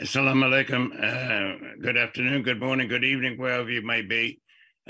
[0.00, 0.92] Assalamu alaikum.
[0.96, 4.40] Uh, good afternoon, good morning, good evening, wherever you may be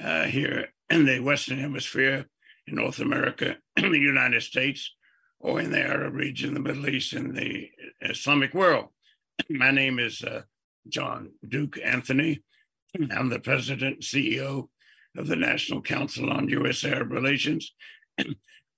[0.01, 2.27] uh, here in the Western Hemisphere,
[2.69, 4.95] in North America, in the United States,
[5.41, 7.69] or in the Arab region, the Middle East, and the
[8.01, 8.87] Islamic world.
[9.51, 10.43] My name is uh,
[10.89, 12.45] John Duke Anthony.
[13.11, 14.69] I'm the president, CEO
[15.17, 16.85] of the National Council on U.S.
[16.85, 17.75] Arab Relations.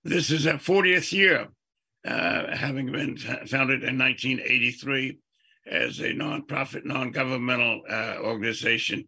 [0.03, 1.49] This is our 40th year,
[2.07, 5.19] uh, having been founded in 1983
[5.73, 9.07] as a nonprofit, non-governmental uh, organization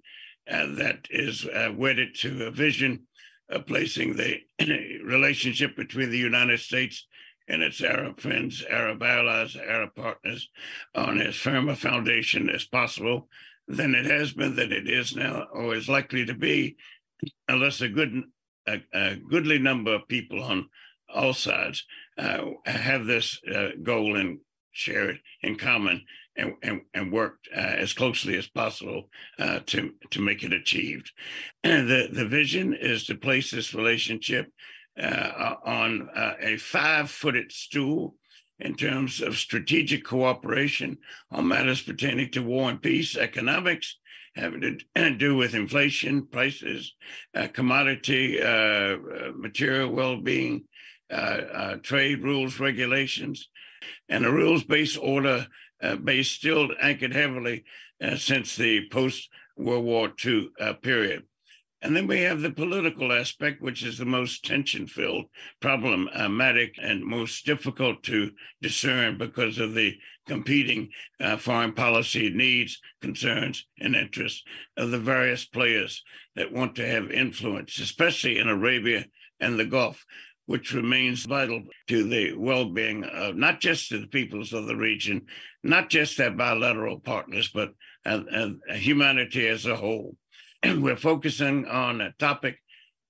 [0.51, 3.03] uh, that is uh, wedded to a vision
[3.51, 4.41] of placing the
[5.05, 7.07] relationship between the United States
[7.49, 10.49] and its Arab friends, Arab allies, Arab partners
[10.95, 13.29] on as firm a foundation as possible
[13.69, 16.77] than it has been, than it is now, or is likely to be,
[17.49, 18.23] unless a good,
[18.67, 20.69] a, a goodly number of people on
[21.15, 21.85] all sides
[22.17, 24.39] uh, have this uh, goal and
[24.73, 26.03] share it in common
[26.37, 31.13] and, and, and worked uh, as closely as possible uh, to, to make it achieved.
[31.63, 34.51] And the, the vision is to place this relationship
[35.01, 38.15] uh, on uh, a five footed stool
[38.61, 40.99] in terms of strategic cooperation
[41.33, 43.99] on matters pertaining to war and peace, economics,
[44.37, 44.61] having
[44.95, 46.95] to do with inflation, prices,
[47.35, 48.97] uh, commodity, uh,
[49.37, 50.65] material well being,
[51.83, 53.49] trade rules, regulations,
[54.09, 55.47] and a rules based order
[55.85, 57.65] uh, base still anchored heavily
[58.03, 61.25] uh, since the post World War II uh, period.
[61.83, 65.27] And then we have the political aspect, which is the most tension filled,
[65.61, 68.31] problematic, and most difficult to
[68.63, 70.89] discern because of the competing
[71.21, 74.43] uh, foreign policy needs, concerns, and interests
[74.79, 76.03] of the various players
[76.37, 79.05] that want to have influence, especially in Arabia
[79.39, 80.07] and the Gulf,
[80.47, 85.23] which remains vital to the well being of not just the peoples of the region,
[85.63, 87.71] not just their bilateral partners, but
[88.05, 90.17] uh, uh, humanity as a whole.
[90.63, 92.59] And we're focusing on a topic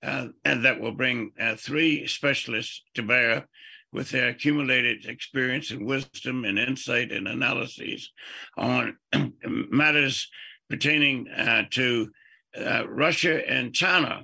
[0.03, 3.47] uh, and that will bring uh, three specialists to bear
[3.91, 8.11] with their accumulated experience and wisdom and insight and analyses
[8.57, 8.97] on
[9.43, 10.29] matters
[10.69, 12.11] pertaining uh, to
[12.57, 14.23] uh, Russia and China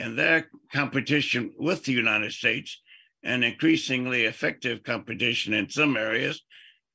[0.00, 2.80] and their competition with the United States
[3.22, 6.42] and increasingly effective competition in some areas,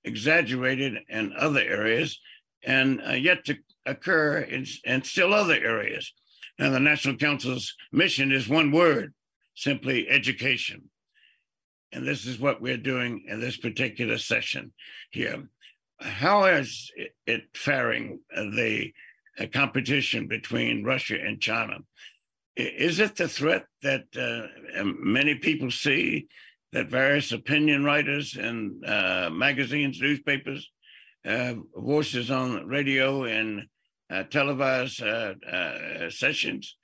[0.04, 2.20] exaggerated in other areas,
[2.64, 6.12] and uh, yet to occur in, in still other areas.
[6.58, 9.14] Now, the National Council's mission is one word
[9.56, 10.90] simply education.
[11.92, 14.74] And this is what we're doing in this particular session
[15.12, 15.48] here.
[16.00, 16.92] How is
[17.26, 18.92] it faring uh, the
[19.40, 21.78] uh, competition between Russia and China?
[22.56, 26.28] Is it the threat that uh, um, many people see
[26.72, 30.70] that various opinion writers and uh, magazines, newspapers,
[31.26, 33.66] uh, voices on radio and
[34.10, 36.76] uh, televised uh, uh, sessions,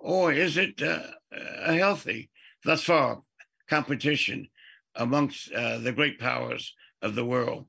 [0.00, 2.30] or is it a healthy,
[2.64, 3.20] thus far,
[3.68, 4.48] competition
[4.94, 7.66] amongst the great powers of the world?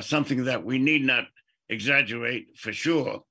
[0.00, 1.24] something that we need not
[1.68, 3.22] exaggerate for sure,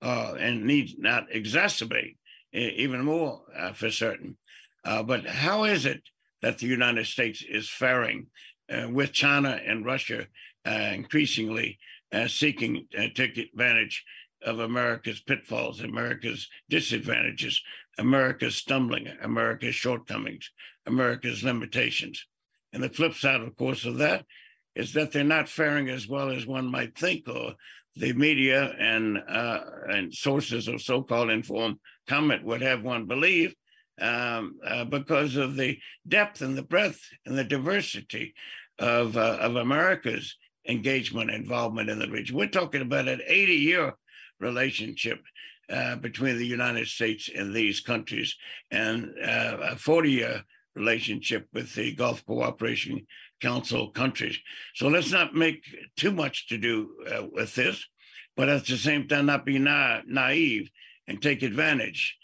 [0.00, 2.16] and need not exacerbate
[2.52, 4.36] even more uh, for certain.
[4.84, 6.02] Uh, but how is it
[6.42, 8.26] that the United States is faring
[8.70, 10.26] uh, with China and Russia
[10.66, 11.78] uh, increasingly
[12.12, 14.04] uh, seeking to take advantage
[14.44, 17.62] of America's pitfalls, America's disadvantages,
[17.98, 20.50] America's stumbling, America's shortcomings,
[20.86, 22.26] America's limitations?
[22.72, 24.24] And the flip side, of course, of that
[24.74, 27.54] is that they're not faring as well as one might think, or
[27.96, 31.76] the media and uh, and sources of so-called informed
[32.08, 33.54] comment would have one believe,
[34.00, 38.34] um, uh, because of the depth and the breadth and the diversity
[38.78, 40.36] of uh, of America's
[40.68, 42.36] engagement involvement in the region.
[42.36, 43.94] We're talking about an 80-year
[44.40, 45.20] relationship
[45.68, 48.34] uh, between the United States and these countries,
[48.70, 50.42] and uh, a 40-year
[50.74, 53.06] relationship with the Gulf Cooperation
[53.42, 54.38] Council countries.
[54.74, 55.64] So let's not make
[55.96, 57.84] too much to do uh, with this,
[58.36, 60.70] but at the same time, not be na- naive
[61.06, 62.16] and take advantage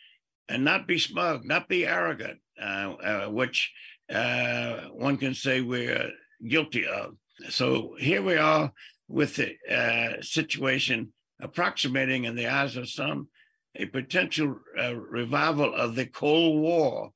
[0.49, 3.73] and not be smug, not be arrogant, uh, uh, which
[4.11, 6.11] uh, one can say we're
[6.49, 7.17] guilty of.
[7.51, 8.73] So here we are
[9.09, 13.29] with the uh, situation approximating, in the eyes of some,
[13.75, 17.11] a potential uh, revival of the Cold War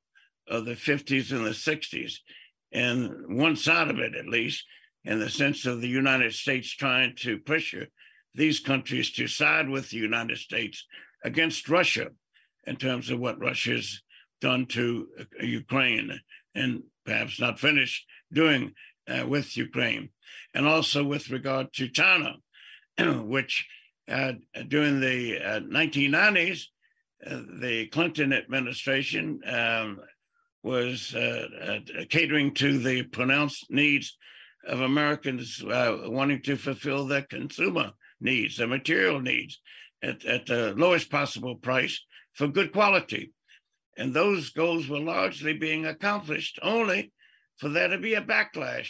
[0.47, 2.13] of the 50s and the 60s
[2.73, 4.65] and one side of it, at least,
[5.05, 7.87] in the sense of the United States trying to pressure
[8.33, 10.85] these countries to side with the United States
[11.23, 12.07] against Russia
[12.65, 14.01] in terms of what Russia's
[14.41, 16.19] done to uh, Ukraine
[16.55, 18.73] and perhaps not finished doing
[19.07, 20.09] uh, with Ukraine.
[20.53, 22.37] And also with regard to China,
[22.97, 23.67] which
[24.09, 24.33] uh,
[24.67, 25.39] during the
[25.71, 26.65] 1990s,
[27.25, 29.99] uh, the Clinton administration um,
[30.63, 31.79] was uh,
[32.09, 34.17] catering to the pronounced needs
[34.65, 39.59] of Americans wanting to fulfill their consumer needs, their material needs
[40.01, 42.01] at, at the lowest possible price
[42.33, 43.31] for good quality.
[43.97, 47.11] And those goals were largely being accomplished only
[47.57, 48.89] for there to be a backlash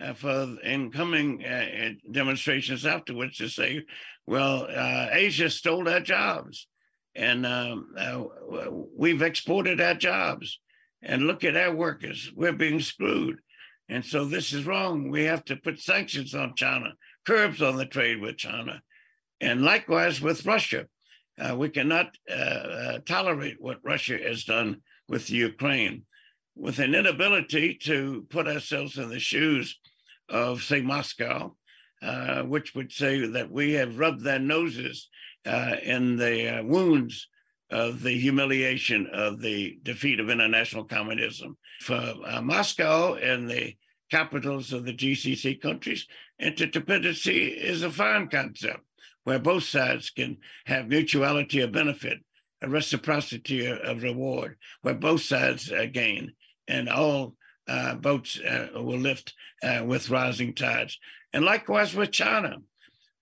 [0.00, 3.82] uh, for incoming uh, demonstrations afterwards to say,
[4.26, 6.68] well, uh, Asia stole our jobs
[7.14, 8.22] and um, uh,
[8.96, 10.60] we've exported our jobs.
[11.02, 13.38] And look at our workers, we're being screwed.
[13.88, 15.10] And so this is wrong.
[15.10, 16.94] We have to put sanctions on China,
[17.24, 18.82] curbs on the trade with China.
[19.40, 20.86] And likewise with Russia.
[21.38, 26.04] Uh, we cannot uh, uh, tolerate what Russia has done with Ukraine.
[26.56, 29.78] With an inability to put ourselves in the shoes
[30.30, 31.54] of, say, Moscow,
[32.00, 35.10] uh, which would say that we have rubbed their noses
[35.44, 37.28] uh, in the wounds
[37.70, 41.56] of the humiliation of the defeat of international communism.
[41.80, 43.76] For Moscow and the
[44.10, 46.06] capitals of the GCC countries,
[46.40, 48.80] interdependency is a fine concept
[49.24, 50.36] where both sides can
[50.66, 52.20] have mutuality of benefit,
[52.62, 56.32] a reciprocity of reward, where both sides uh, gain,
[56.68, 57.34] and all
[57.66, 59.34] uh, boats uh, will lift
[59.64, 60.98] uh, with rising tides.
[61.32, 62.58] And likewise with China.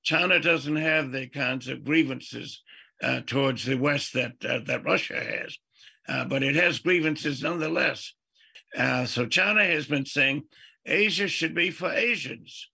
[0.03, 2.63] China doesn't have the kinds of grievances
[3.05, 5.59] uh, towards the West that, uh, that Russia has,
[6.29, 8.15] but it has grievances nonetheless.
[9.07, 10.45] so China has been saying
[10.87, 12.69] Asia should be for Asians.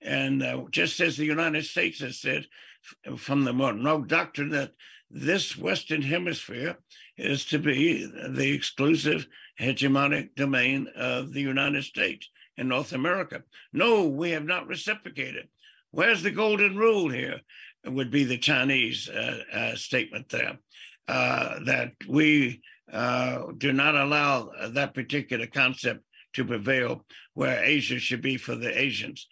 [0.00, 2.46] And uh, just as the United States has said
[3.16, 4.72] from the Monroe Doctrine that
[5.10, 6.78] this Western Hemisphere
[7.16, 9.26] is to be the exclusive
[9.60, 13.42] hegemonic domain of the United States in North America.
[13.72, 15.48] No, we have not reciprocated.
[15.90, 17.40] Where's the golden rule here?
[17.86, 20.58] Would be the Chinese uh, uh, statement there
[21.08, 22.60] uh, that we
[22.90, 26.00] do not allow that particular concept
[26.34, 27.04] to prevail
[27.34, 29.26] where Asia should be for the Asians.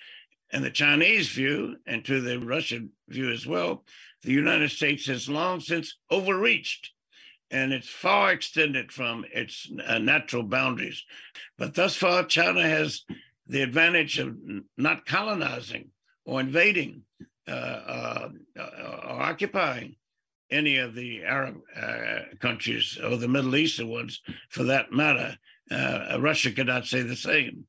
[0.50, 3.84] And the Chinese view, and to the Russian view as well,
[4.22, 6.92] the United States has long since overreached
[7.50, 11.04] and it's far extended from its natural boundaries.
[11.56, 13.02] But thus far, China has
[13.46, 14.36] the advantage of
[14.76, 15.90] not colonizing
[16.24, 17.02] or invading
[17.48, 19.96] uh, uh, or occupying
[20.50, 24.20] any of the Arab uh, countries or the Middle Eastern ones
[24.50, 25.36] for that matter.
[25.70, 27.64] Uh, Russia cannot say the same.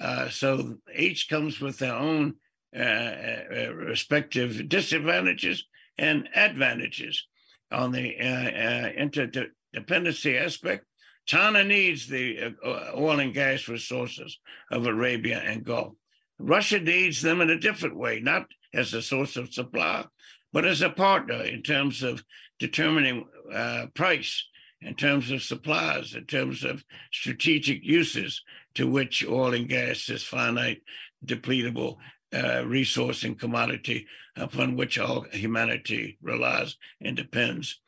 [0.00, 2.34] Uh, so each comes with their own
[2.76, 5.64] uh, uh, respective disadvantages
[5.98, 7.26] and advantages.
[7.70, 10.84] On the uh, interdependency aspect,
[11.26, 12.54] China needs the
[12.96, 14.38] oil and gas resources
[14.70, 15.94] of Arabia and Gulf.
[16.38, 20.04] Russia needs them in a different way, not as a source of supply,
[20.52, 22.24] but as a partner in terms of
[22.58, 24.44] determining uh, price,
[24.80, 28.42] in terms of supplies, in terms of strategic uses,
[28.74, 30.82] to which oil and gas is finite,
[31.24, 31.96] depletable
[32.34, 34.06] uh, resource and commodity
[34.36, 37.80] upon which all humanity relies and depends.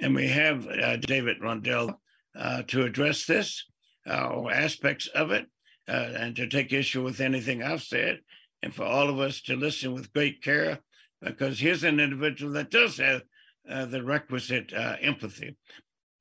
[0.00, 2.00] And we have uh, David Rundell
[2.38, 3.64] uh, to address this
[4.08, 5.46] uh, or aspects of it
[5.88, 8.20] uh, and to take issue with anything I've said,
[8.64, 10.80] and for all of us to listen with great care
[11.20, 13.22] because here's an individual that does have
[13.68, 14.72] uh, the requisite
[15.02, 15.54] empathy.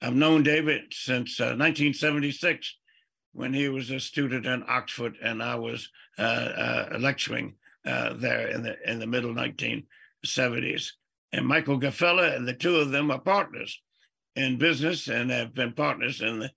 [0.02, 2.76] I've known David since 1976
[3.32, 5.90] when he was a student in Oxford, and I was
[6.20, 10.90] uh, uh, lecturing uh, there in the in the middle 1970s.
[11.32, 13.82] And Michael Gfoeller and the two of them are partners
[14.36, 16.52] in business and have been partners in the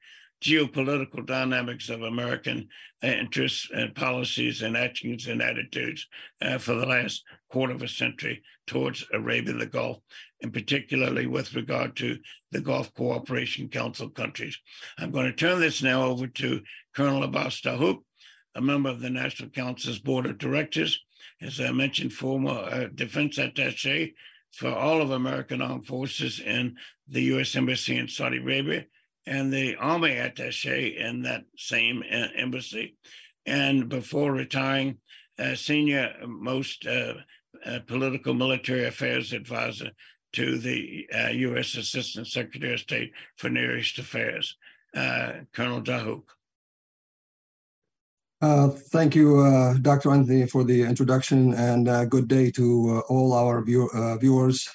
[0.47, 2.69] geopolitical dynamics of American
[3.03, 6.07] interests and policies and actions and attitudes
[6.41, 9.99] uh, for the last quarter of a century towards Arabia the Gulf,
[10.43, 12.19] and particularly with regard to
[12.53, 14.57] the Gulf Cooperation Council countries.
[14.99, 16.63] I'm going to turn this now over to
[16.95, 18.03] Colonel Abbas Dahouk,
[18.55, 21.01] a member of the National Council's Board of Directors,
[21.43, 24.15] as I mentioned, former uh, defense attache
[24.53, 26.77] for all of American armed forces in
[27.09, 27.57] the U.S.
[27.57, 28.87] Embassy in Saudi Arabia
[29.27, 32.97] and the army attache in that same embassy.
[33.45, 34.99] And before retiring,
[35.39, 37.15] uh, senior most uh,
[37.65, 39.91] uh, political military affairs advisor
[40.33, 41.77] to the U.S.
[41.77, 44.57] Uh, Assistant Secretary of State for Near East Affairs,
[44.95, 46.25] uh, Colonel Dahouk.
[48.43, 50.11] Uh, thank you, uh, Dr.
[50.11, 54.69] Anthony, for the introduction, and uh, good day to uh, all our view, uh, viewers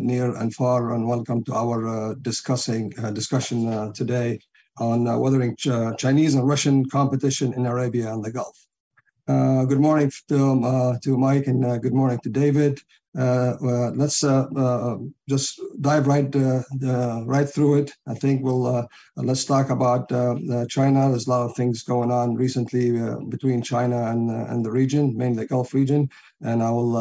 [0.00, 4.38] near and far, and welcome to our discussing discussion today
[4.78, 5.66] on weathering Ch
[5.98, 8.56] Chinese and Russian competition in Arabia and the Gulf.
[9.28, 12.80] Uh, good morning to, uh, to Mike and uh, good morning to David.
[13.18, 14.96] Uh, uh, let's uh, uh
[15.28, 16.62] just dive right uh,
[17.24, 17.92] right through it.
[18.06, 20.08] I think we'll uh, let's talk about
[20.68, 21.08] China.
[21.10, 22.92] There's a lot of things going on recently
[23.28, 26.08] between China and and the region, mainly the Gulf region.
[26.42, 26.92] And I will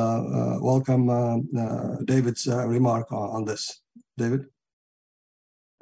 [0.59, 1.05] welcome
[2.05, 3.81] David's remark on, on, this.
[4.17, 4.47] David.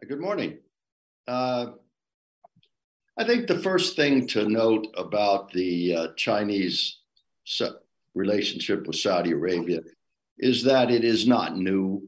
[0.05, 0.57] Good morning.
[1.29, 1.71] I
[3.25, 6.97] think the first thing to note about the Chinese
[8.13, 9.79] relationship with Saudi Arabia
[10.37, 12.07] is that it is not new.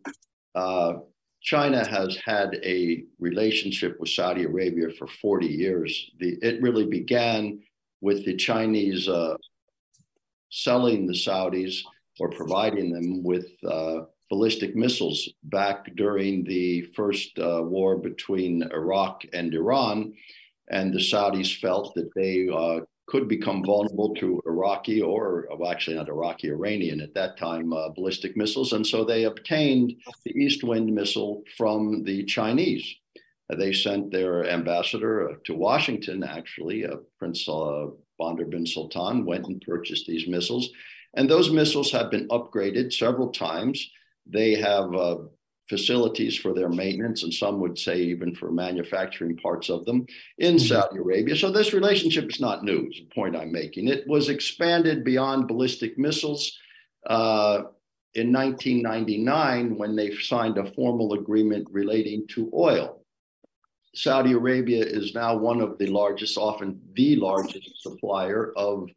[0.56, 0.94] Uh,
[1.42, 6.12] China has had a relationship with Saudi Arabia for 40 years.
[6.20, 7.60] The, it really began
[8.02, 9.36] with the Chinese uh,
[10.50, 11.82] selling the Saudis
[12.20, 19.24] or providing them with uh, ballistic missiles back during the first uh, war between Iraq
[19.34, 20.14] and Iran.
[20.70, 25.96] And the Saudis felt that they uh, could become vulnerable to Iraqi or well, actually
[25.96, 28.74] not Iraqi, Iranian at that time uh, ballistic missiles.
[28.74, 29.94] And so they obtained
[30.26, 32.86] the East Wind missile from the Chinese.
[33.50, 37.88] Uh, they sent their ambassador uh, to Washington, actually, uh, Prince uh,
[38.20, 40.70] Bandar bin Sultan went and purchased these missiles.
[41.14, 43.90] And those missiles have been upgraded several times.
[44.26, 45.18] They have uh,
[45.70, 50.06] facilities for their maintenance, and some would say even for manufacturing parts of them
[50.38, 50.66] in mm-hmm.
[50.66, 51.36] Saudi Arabia.
[51.36, 53.88] So this relationship is not new, is the point I'm making.
[53.88, 56.58] It was expanded beyond ballistic missiles
[57.08, 57.64] uh,
[58.14, 63.04] in 1999 when they signed a formal agreement relating to oil.
[63.94, 68.90] Saudi Arabia is now one of the largest, often the largest supplier of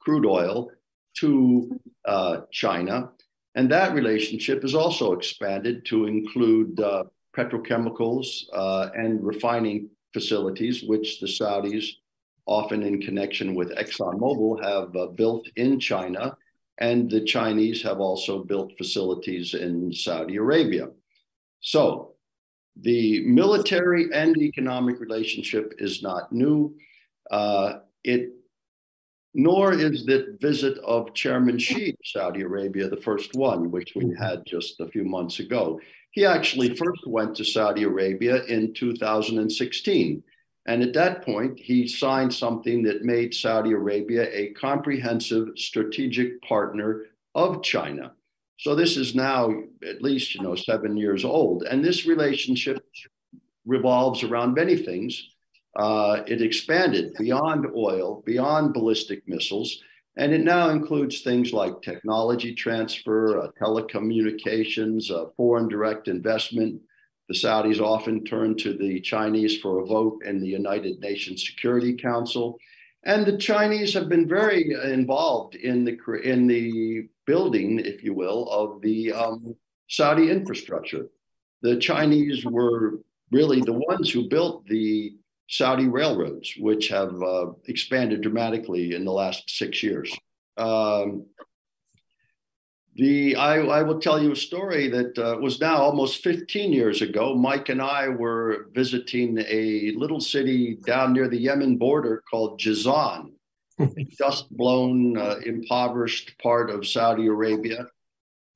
[0.00, 0.70] crude oil
[1.18, 3.10] to uh, China.
[3.56, 11.20] And that relationship is also expanded to include uh, petrochemicals uh, and refining facilities, which
[11.20, 11.86] the Saudis,
[12.44, 16.36] often in connection with ExxonMobil, have uh, built in China.
[16.78, 20.88] And the Chinese have also built facilities in Saudi Arabia.
[21.60, 22.12] So
[22.82, 26.76] the military and economic relationship is not new.
[27.30, 28.34] Uh, it
[29.36, 34.06] nor is the visit of Chairman Xi to Saudi Arabia the first one, which we
[34.06, 34.22] mm-hmm.
[34.22, 35.78] had just a few months ago.
[36.10, 40.22] He actually first went to Saudi Arabia in 2016.
[40.68, 47.02] And at that point, he signed something that made Saudi Arabia a comprehensive strategic partner
[47.34, 48.12] of China.
[48.58, 49.50] So this is now
[49.86, 51.64] at least, you know, seven years old.
[51.64, 52.82] And this relationship
[53.66, 55.35] revolves around many things
[55.76, 59.80] uh, it expanded beyond oil, beyond ballistic missiles,
[60.16, 66.80] and it now includes things like technology transfer, uh, telecommunications, uh, foreign direct investment.
[67.28, 71.94] The Saudis often turn to the Chinese for a vote in the United Nations Security
[71.94, 72.58] Council.
[73.04, 78.48] And the Chinese have been very involved in the, in the building, if you will,
[78.50, 79.54] of the um,
[79.88, 81.08] Saudi infrastructure.
[81.62, 85.16] The Chinese were really the ones who built the
[85.48, 90.16] Saudi railroads, which have uh, expanded dramatically in the last six years.
[90.56, 91.26] Um,
[92.96, 97.02] the I, I, will tell you a story that uh, was now almost 15 years
[97.02, 97.34] ago.
[97.34, 103.32] Mike and I were visiting a little city down near the Yemen border called Jizan,
[103.78, 103.86] a
[104.18, 107.86] dust blown, uh, impoverished part of Saudi Arabia.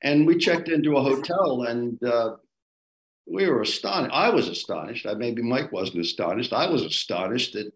[0.03, 2.37] And we checked into a hotel, and uh,
[3.31, 4.15] we were astonished.
[4.15, 5.07] I was astonished.
[5.07, 6.53] I Maybe Mike wasn't astonished.
[6.53, 7.73] I was astonished that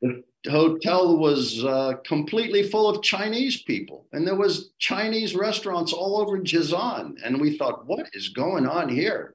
[0.00, 6.20] the hotel was uh, completely full of Chinese people, and there was Chinese restaurants all
[6.20, 7.14] over Jizan.
[7.24, 9.34] And we thought, what is going on here?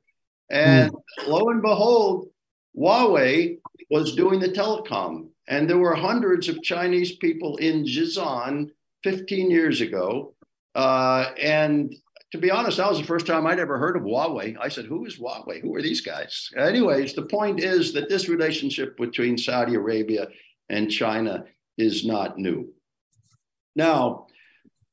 [0.50, 1.28] And mm.
[1.28, 2.30] lo and behold,
[2.78, 3.58] Huawei
[3.90, 8.70] was doing the telecom, and there were hundreds of Chinese people in Jizan
[9.04, 10.36] 15 years ago.
[10.76, 11.94] Uh, and
[12.32, 14.56] to be honest, that was the first time I'd ever heard of Huawei.
[14.60, 15.62] I said, Who is Huawei?
[15.62, 16.50] Who are these guys?
[16.56, 20.28] Anyways, the point is that this relationship between Saudi Arabia
[20.70, 21.46] and China
[21.78, 22.72] is not new.
[23.76, 24.28] Now,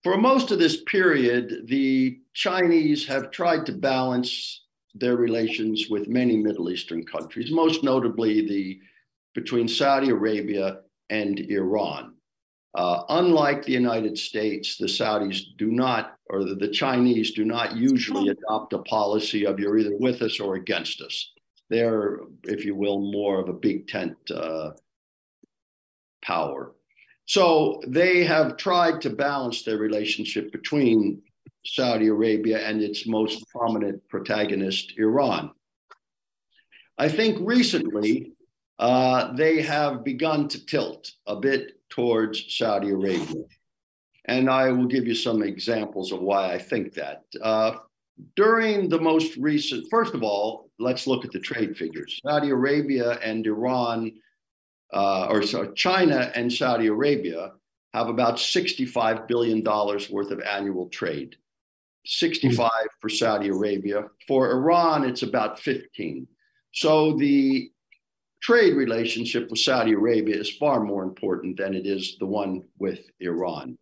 [0.02, 4.62] for most of this period, the Chinese have tried to balance
[4.94, 8.80] their relations with many Middle Eastern countries, most notably the
[9.34, 10.78] between Saudi Arabia
[11.10, 12.15] and Iran.
[12.76, 17.74] Uh, unlike the United States, the Saudis do not, or the, the, Chinese do not
[17.74, 21.32] usually adopt a policy of you're either with us or against us.
[21.70, 24.72] They're, if you will, more of a big tent uh,
[26.22, 26.74] power.
[27.24, 31.22] So they have tried to balance their relationship between
[31.64, 35.50] Saudi Arabia and its most prominent protagonist, Iran.
[36.98, 38.32] I think recently
[38.78, 43.42] uh, they have begun to tilt a bit towards Saudi Arabia.
[44.26, 47.22] And I will give you some examples of why I think that.
[47.42, 47.76] Uh,
[48.34, 52.20] during the most recent, first of all, let's look at the trade figures.
[52.24, 54.12] Saudi Arabia and Iran,
[54.92, 55.42] uh, or
[55.74, 57.52] China and Saudi Arabia
[57.94, 61.36] have about $65 billion worth of annual trade.
[62.04, 64.04] 65 for Saudi Arabia.
[64.28, 66.26] For Iran, it's about 15.
[66.72, 67.70] So the
[68.40, 73.00] trade relationship with Saudi Arabia is far more important than it is the one with
[73.20, 73.76] Iran.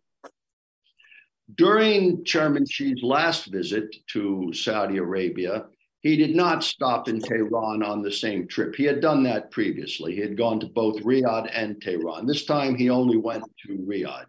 [1.55, 5.65] During Chairman Xi's last visit to Saudi Arabia,
[6.01, 8.75] he did not stop in Tehran on the same trip.
[8.75, 10.15] He had done that previously.
[10.15, 12.25] He had gone to both Riyadh and Tehran.
[12.25, 14.25] This time he only went to Riyadh.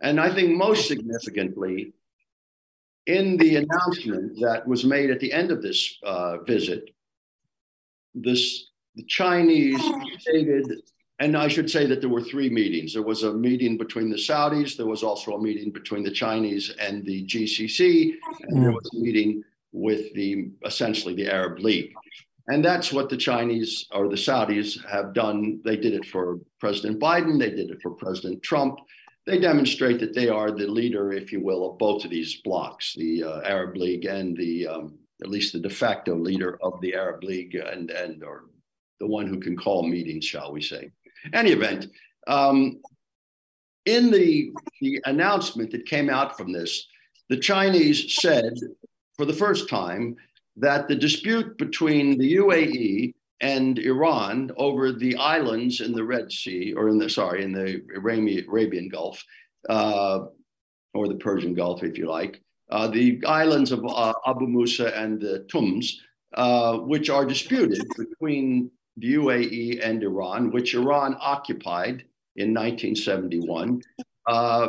[0.00, 1.92] And I think most significantly,
[3.06, 6.90] in the announcement that was made at the end of this uh, visit,
[8.14, 8.65] this
[8.96, 9.80] the Chinese
[10.18, 10.82] stated,
[11.18, 12.94] and I should say that there were three meetings.
[12.94, 16.74] There was a meeting between the Saudis, there was also a meeting between the Chinese
[16.80, 18.14] and the GCC,
[18.48, 21.92] and there was a meeting with the essentially the Arab League.
[22.48, 25.60] And that's what the Chinese or the Saudis have done.
[25.64, 28.78] They did it for President Biden, they did it for President Trump.
[29.26, 32.94] They demonstrate that they are the leader, if you will, of both of these blocs,
[32.94, 36.94] the uh, Arab League and the, um, at least the de facto leader of the
[36.94, 38.44] Arab League and, and or
[39.00, 40.90] the one who can call meetings, shall we say.
[41.32, 41.86] Any event,
[42.26, 42.80] um,
[43.84, 44.50] in the,
[44.80, 46.86] the announcement that came out from this,
[47.28, 48.54] the Chinese said
[49.16, 50.16] for the first time
[50.56, 56.72] that the dispute between the UAE and Iran over the islands in the Red Sea,
[56.72, 59.22] or in the sorry, in the Arabian Gulf,
[59.68, 60.26] uh,
[60.94, 65.20] or the Persian Gulf, if you like, uh, the islands of uh, Abu Musa and
[65.20, 65.92] the Tunbs,
[66.34, 72.04] uh, which are disputed between the UAE and Iran, which Iran occupied
[72.36, 73.82] in 1971,
[74.26, 74.68] uh,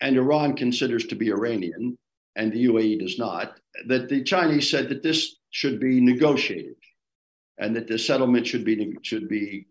[0.00, 1.96] and Iran considers to be Iranian,
[2.36, 3.58] and the UAE does not.
[3.86, 6.76] That the Chinese said that this should be negotiated,
[7.58, 9.66] and that the settlement should be should be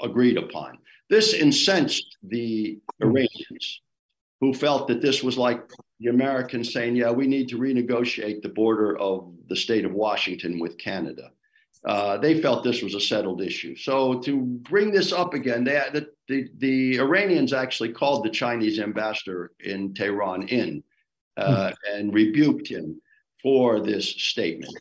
[0.00, 0.78] agreed upon.
[1.08, 3.80] This incensed the Iranians,
[4.40, 5.62] who felt that this was like
[6.00, 10.58] the Americans saying, "Yeah, we need to renegotiate the border of the state of Washington
[10.58, 11.30] with Canada."
[11.84, 13.74] Uh, they felt this was a settled issue.
[13.74, 18.78] So to bring this up again, they, the, the, the Iranians actually called the Chinese
[18.78, 20.84] ambassador in Tehran in
[21.36, 21.96] uh, hmm.
[21.98, 23.00] and rebuked him
[23.42, 24.72] for this statement.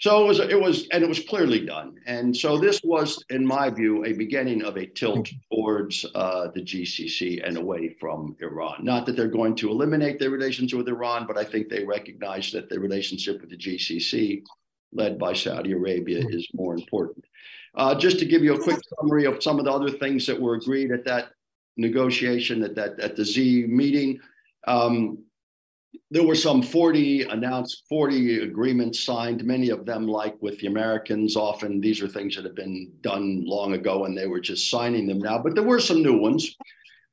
[0.00, 1.96] So it was, it was, and it was clearly done.
[2.06, 6.62] And so this was, in my view, a beginning of a tilt towards uh, the
[6.62, 8.84] GCC and away from Iran.
[8.84, 12.52] Not that they're going to eliminate their relations with Iran, but I think they recognize
[12.52, 14.44] that the relationship with the GCC
[14.92, 17.24] led by Saudi Arabia is more important.
[17.74, 20.40] Uh, just to give you a quick summary of some of the other things that
[20.40, 21.28] were agreed at that
[21.76, 24.18] negotiation, at that at the Xi meeting,
[24.66, 25.18] um,
[26.10, 31.36] there were some 40 announced, 40 agreements signed, many of them like with the Americans.
[31.36, 35.06] Often these are things that have been done long ago and they were just signing
[35.06, 36.56] them now, but there were some new ones.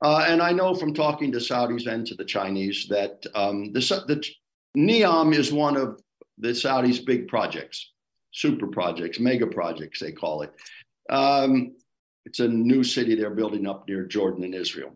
[0.01, 3.79] Uh, and I know from talking to Saudis and to the Chinese that um, the,
[4.07, 4.25] the
[4.77, 5.99] NEOM is one of
[6.37, 7.91] the Saudis' big projects,
[8.31, 10.53] super projects, mega projects, they call it.
[11.09, 11.75] Um,
[12.25, 14.91] it's a new city they're building up near Jordan and Israel.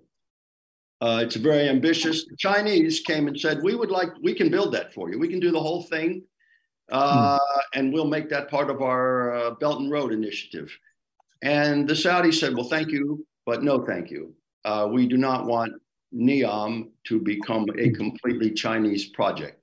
[1.01, 2.25] Uh, it's very ambitious.
[2.25, 5.17] The Chinese came and said, "We would like, we can build that for you.
[5.17, 6.23] We can do the whole thing,
[6.91, 7.79] uh, hmm.
[7.79, 10.75] and we'll make that part of our uh, Belt and Road initiative."
[11.41, 14.33] And the Saudis said, "Well, thank you, but no, thank you.
[14.65, 15.71] Uh, we do not want
[16.13, 19.58] NEOM to become a completely Chinese project."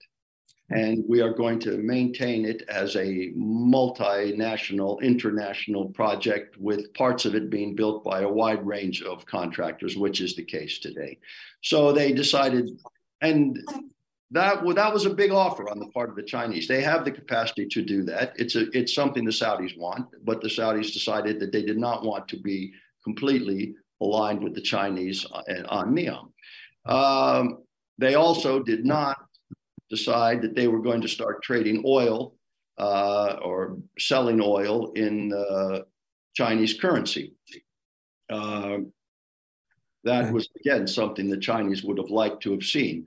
[0.71, 7.35] And we are going to maintain it as a multinational, international project with parts of
[7.37, 11.19] it being built by a wide range of contractors, which is the case today.
[11.63, 12.81] So they decided,
[13.21, 13.59] and
[14.33, 16.67] that, that was a big offer on the part of the Chinese.
[16.67, 18.33] They have the capacity to do that.
[18.37, 22.05] It's, a, it's something the Saudis want, but the Saudis decided that they did not
[22.05, 22.73] want to be
[23.05, 25.25] completely aligned with the Chinese
[25.69, 26.33] on NEOM.
[26.87, 27.59] Um,
[27.99, 29.26] they also did not
[29.91, 32.35] decide that they were going to start trading oil
[32.79, 35.81] uh, or selling oil in uh,
[36.35, 37.35] Chinese currency.
[38.29, 38.79] Uh,
[40.05, 43.07] that was, again, something the Chinese would have liked to have seen.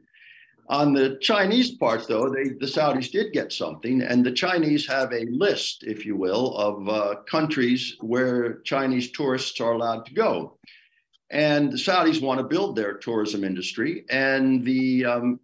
[0.69, 5.11] On the Chinese part, though, they, the Saudis did get something, and the Chinese have
[5.11, 10.59] a list, if you will, of uh, countries where Chinese tourists are allowed to go.
[11.31, 15.39] And the Saudis want to build their tourism industry, and the um,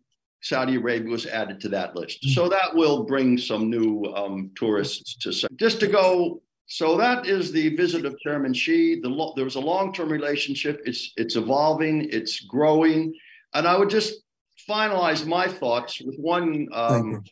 [0.45, 2.23] Saudi Arabia was added to that list.
[2.35, 2.51] So mm-hmm.
[2.51, 7.75] that will bring some new um, tourists to just to go so that is the
[7.75, 8.99] visit of Chairman Xi.
[8.99, 10.81] The lo- there was a long-term relationship.
[10.85, 12.09] It's it's evolving.
[12.11, 13.13] It's growing,
[13.53, 14.21] and I would just
[14.69, 17.23] finalize my thoughts with one um,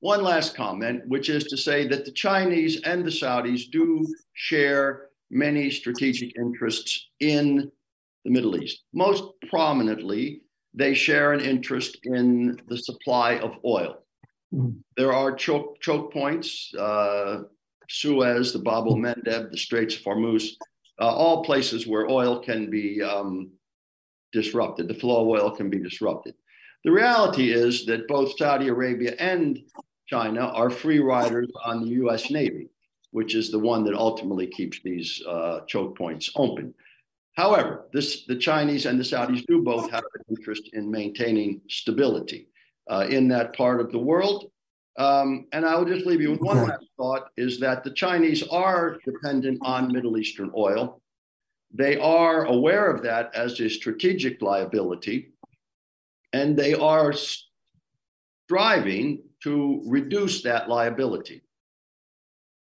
[0.00, 5.08] one last comment, which is to say that the Chinese and the Saudis do share
[5.30, 7.70] many strategic interests in
[8.24, 8.84] the Middle East.
[8.92, 10.42] Most prominently,
[10.74, 14.02] they share an interest in the supply of oil.
[14.54, 14.78] Mm-hmm.
[14.96, 17.42] There are choke, choke points, uh,
[17.88, 20.50] Suez, the Bab el Mandeb, the Straits of Hormuz,
[21.00, 23.50] uh, all places where oil can be um,
[24.32, 24.88] disrupted.
[24.88, 26.34] The flow of oil can be disrupted.
[26.84, 29.60] The reality is that both Saudi Arabia and
[30.06, 32.68] China are free riders on the US Navy,
[33.10, 36.74] which is the one that ultimately keeps these uh, choke points open.
[37.38, 42.48] However, this, the Chinese and the Saudis do both have an interest in maintaining stability
[42.90, 44.50] uh, in that part of the world.
[44.98, 48.42] Um, and I will just leave you with one last thought is that the Chinese
[48.48, 51.00] are dependent on Middle Eastern oil.
[51.72, 55.30] They are aware of that as a strategic liability,
[56.32, 57.14] and they are
[58.48, 61.42] striving to reduce that liability.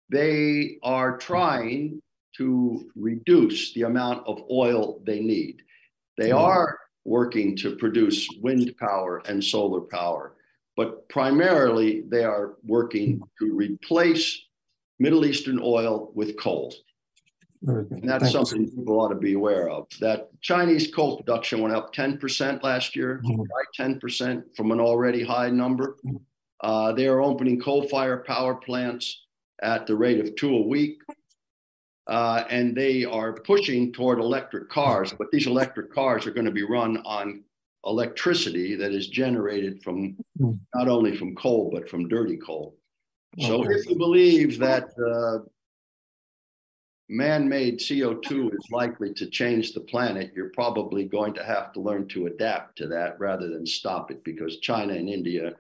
[0.09, 2.01] They are trying
[2.37, 5.63] to reduce the amount of oil they need.
[6.17, 6.39] They mm-hmm.
[6.39, 10.35] are working to produce wind power and solar power
[10.77, 14.41] but primarily they are working to replace
[14.99, 16.75] Middle Eastern oil with coal.
[17.67, 18.71] And that's Thank something you.
[18.71, 19.87] people ought to be aware of.
[20.01, 23.41] That Chinese coal production went up 10% last year, mm-hmm.
[23.41, 23.99] right?
[24.01, 25.97] 10% from an already high number.
[26.61, 29.23] Uh, they are opening coal fired power plants
[29.63, 30.99] at the rate of two a week.
[32.07, 36.51] Uh, and they are pushing toward electric cars, but these electric cars are going to
[36.51, 37.43] be run on
[37.87, 40.53] electricity that is generated from hmm.
[40.75, 42.77] not only from coal but from dirty coal.
[43.41, 43.75] So okay.
[43.75, 45.45] if you believe that uh,
[47.09, 52.07] man-made CO2 is likely to change the planet, you're probably going to have to learn
[52.09, 55.55] to adapt to that rather than stop it because China and India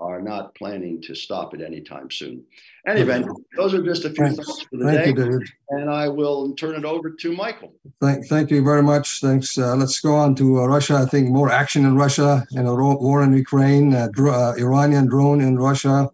[0.00, 2.44] are not planning to stop it anytime soon.
[2.86, 3.24] Anyway,
[3.56, 4.36] those are just a few Thanks.
[4.36, 5.24] thoughts for the thank day.
[5.24, 7.74] You, and I will turn it over to Michael.
[8.00, 9.20] Thank, thank you very much.
[9.20, 9.58] Thanks.
[9.58, 10.94] Uh, let's go on to uh, Russia.
[10.96, 15.40] I think more action in Russia, you know, war in Ukraine, uh, uh Iranian drone
[15.40, 16.08] in Russia,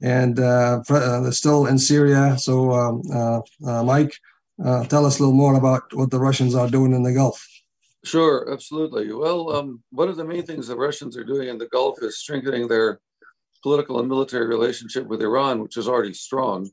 [0.00, 2.38] and uh, uh, still in Syria.
[2.38, 3.02] So, um,
[3.86, 4.14] Mike,
[4.88, 7.46] tell us a little more about what the Russians are doing in the Gulf.
[8.04, 9.12] Sure, absolutely.
[9.12, 12.18] Well, um, one of the main things the Russians are doing in the Gulf is
[12.18, 13.00] strengthening their
[13.62, 16.70] political and military relationship with Iran, which is already strong.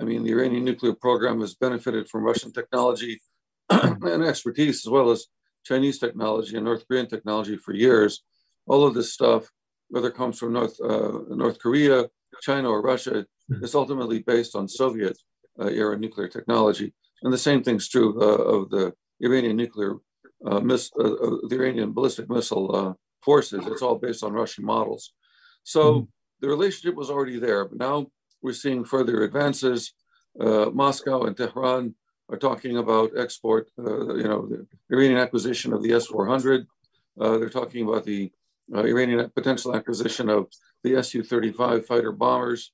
[0.00, 3.20] I mean, the Iranian nuclear program has benefited from Russian technology
[3.70, 5.26] and expertise, as well as
[5.64, 8.22] Chinese technology and North Korean technology for years.
[8.66, 9.48] All of this stuff,
[9.88, 12.06] whether it comes from North uh, North Korea,
[12.42, 13.26] China, or Russia,
[13.62, 15.18] is ultimately based on Soviet
[15.60, 16.94] uh, era nuclear technology.
[17.22, 19.96] And the same thing's true uh, of the Iranian nuclear
[20.46, 23.66] uh, miss, uh, uh, the Iranian ballistic missile forces.
[23.66, 25.12] It's all based on Russian models.
[25.64, 26.04] So mm-hmm
[26.40, 28.06] the relationship was already there, but now
[28.42, 29.92] we're seeing further advances.
[30.40, 31.94] Uh, Moscow and Tehran
[32.30, 36.66] are talking about export, uh, you know, the Iranian acquisition of the S-400.
[37.20, 38.30] Uh, they're talking about the
[38.74, 40.46] uh, Iranian potential acquisition of
[40.84, 42.72] the Su-35 fighter bombers.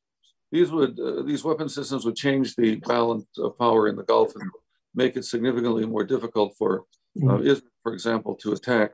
[0.51, 4.35] These would uh, these weapon systems would change the balance of power in the Gulf
[4.37, 4.51] and
[4.95, 6.85] make it significantly more difficult for
[7.23, 8.93] uh, Israel, for example, to attack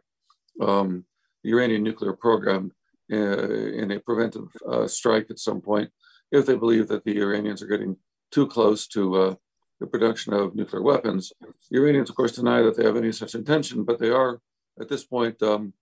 [0.60, 1.04] um,
[1.42, 2.72] the Iranian nuclear program
[3.10, 5.90] in a preventive uh, strike at some point
[6.30, 7.96] if they believe that the Iranians are getting
[8.30, 9.34] too close to uh,
[9.80, 11.32] the production of nuclear weapons.
[11.70, 14.40] The Iranians, of course, deny that they have any such intention, but they are
[14.80, 15.72] at this point um,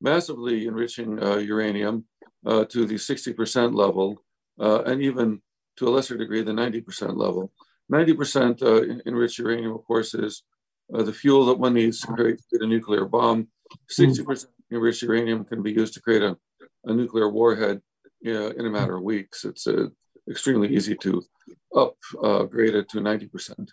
[0.00, 2.04] massively enriching uh, uranium
[2.44, 4.22] uh, to the 60% level
[4.60, 5.40] uh, and even
[5.76, 7.52] to a lesser degree the 90% level.
[7.92, 10.42] 90% enriched uranium, of course, is
[10.88, 13.48] the fuel that one needs to create a nuclear bomb.
[13.90, 16.36] 60% enriched uranium can be used to create a
[16.86, 17.80] a nuclear warhead
[18.22, 19.44] in a matter of weeks.
[19.44, 19.86] It's uh,
[20.28, 21.22] extremely easy to
[21.74, 23.68] upgrade uh, it to 90%.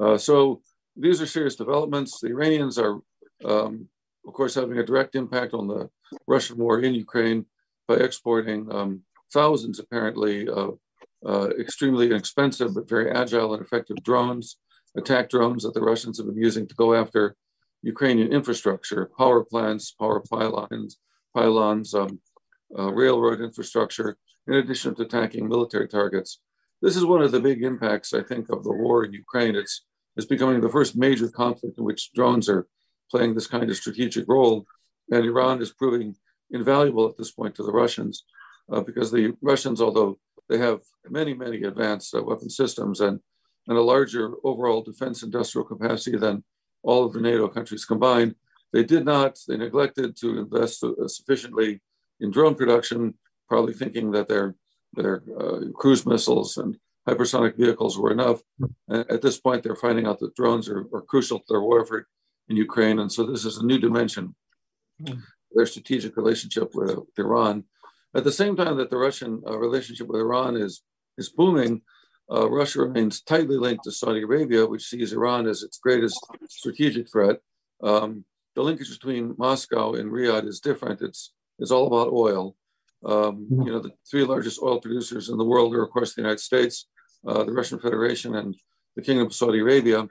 [0.00, 0.60] Uh, so
[0.96, 2.20] these are serious developments.
[2.20, 3.00] The Iranians are,
[3.44, 3.88] um,
[4.26, 5.90] of course, having a direct impact on the
[6.26, 7.46] Russian war in Ukraine
[7.88, 9.02] by exporting um,
[9.32, 10.78] thousands, apparently, of
[11.26, 14.58] uh, extremely inexpensive but very agile and effective drones,
[14.96, 17.36] attack drones that the Russians have been using to go after
[17.82, 20.98] Ukrainian infrastructure, power plants, power pylons,
[21.34, 22.20] pylons, um,
[22.78, 26.40] uh, railroad infrastructure, in addition to attacking military targets.
[26.82, 29.56] This is one of the big impacts, I think, of the war in Ukraine.
[29.56, 29.84] It's,
[30.16, 32.66] it's becoming the first major conflict in which drones are
[33.10, 34.66] playing this kind of strategic role.
[35.10, 36.16] And Iran is proving
[36.50, 38.24] invaluable at this point to the Russians
[38.70, 43.20] uh, because the Russians, although they have many, many advanced uh, weapon systems and,
[43.68, 46.44] and a larger overall defense industrial capacity than
[46.82, 48.34] all of the NATO countries combined.
[48.72, 51.80] They did not, they neglected to invest uh, sufficiently
[52.20, 53.14] in drone production,
[53.48, 54.54] probably thinking that their,
[54.94, 56.76] their uh, cruise missiles and
[57.08, 58.40] hypersonic vehicles were enough.
[58.88, 61.82] And at this point, they're finding out that drones are, are crucial to their war
[61.82, 62.06] effort
[62.48, 62.98] in Ukraine.
[62.98, 64.34] And so this is a new dimension,
[65.54, 67.64] their strategic relationship with, with Iran.
[68.14, 70.82] At the same time that the Russian uh, relationship with Iran is,
[71.18, 71.82] is booming,
[72.32, 77.10] uh, Russia remains tightly linked to Saudi Arabia, which sees Iran as its greatest strategic
[77.10, 77.36] threat.
[77.82, 78.24] Um,
[78.56, 81.02] the linkage between Moscow and Riyadh is different.
[81.02, 82.56] It's, it's all about oil.
[83.04, 86.22] Um, you know, the three largest oil producers in the world are, of course, the
[86.22, 86.88] United States,
[87.26, 88.56] uh, the Russian Federation, and
[88.96, 90.06] the Kingdom of Saudi Arabia.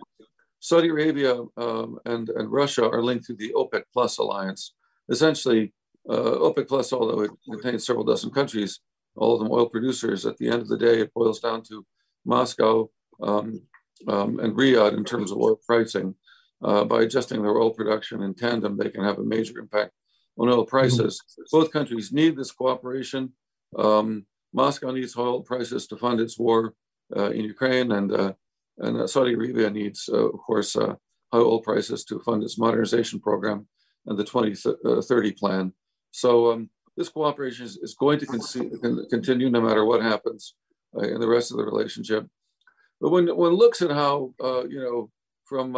[0.59, 4.73] Saudi Arabia um, and, and Russia are linked through the OPEC Plus alliance.
[5.09, 5.73] Essentially,
[6.09, 8.79] uh, OPEC Plus, although it contains several dozen countries,
[9.15, 11.85] all of them oil producers, at the end of the day, it boils down to
[12.25, 12.89] Moscow
[13.21, 13.61] um,
[14.07, 16.15] um, and Riyadh in terms of oil pricing.
[16.63, 19.91] Uh, by adjusting their oil production in tandem, they can have a major impact
[20.39, 21.21] oil prices.
[21.21, 21.57] Mm-hmm.
[21.57, 23.33] Both countries need this cooperation.
[23.77, 26.73] Um, Moscow needs oil prices to fund its war
[27.15, 28.33] uh, in Ukraine, and uh,
[28.77, 30.95] and uh, Saudi Arabia needs, uh, of course, uh,
[31.31, 33.67] high oil prices to fund its modernization program
[34.05, 35.73] and the 2030 plan.
[36.11, 40.55] So um, this cooperation is, is going to con- continue no matter what happens
[41.01, 42.27] in the rest of the relationship.
[43.01, 44.33] But when one looks at how,
[44.69, 45.09] you know,
[45.45, 45.73] from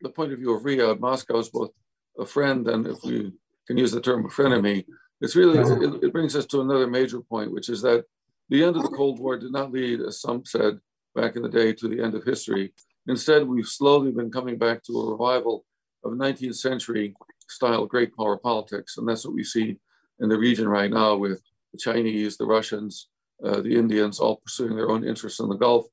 [0.00, 1.70] the point of view of Riyadh, Moscow is both
[2.18, 3.32] a friend and, if we
[3.66, 4.84] can use the term frenemy,
[5.20, 8.04] it's really, it, it brings us to another major point, which is that
[8.48, 10.78] the end of the Cold War did not lead, as some said
[11.14, 12.74] back in the day, to the end of history.
[13.06, 15.64] Instead, we've slowly been coming back to a revival
[16.04, 17.14] of 19th century
[17.48, 18.96] style great power politics.
[18.96, 19.78] And that's what we see
[20.20, 23.08] in the region right now with the Chinese, the Russians,
[23.44, 25.86] uh, the Indians all pursuing their own interests in the Gulf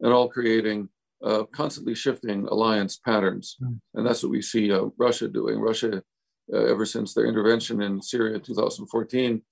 [0.00, 0.88] and all creating
[1.24, 3.56] uh, constantly shifting alliance patterns.
[3.62, 3.80] Mm.
[3.94, 5.58] And that's what we see uh, Russia doing.
[5.58, 6.02] Russia,
[6.52, 9.42] uh, ever since their intervention in Syria in 2014,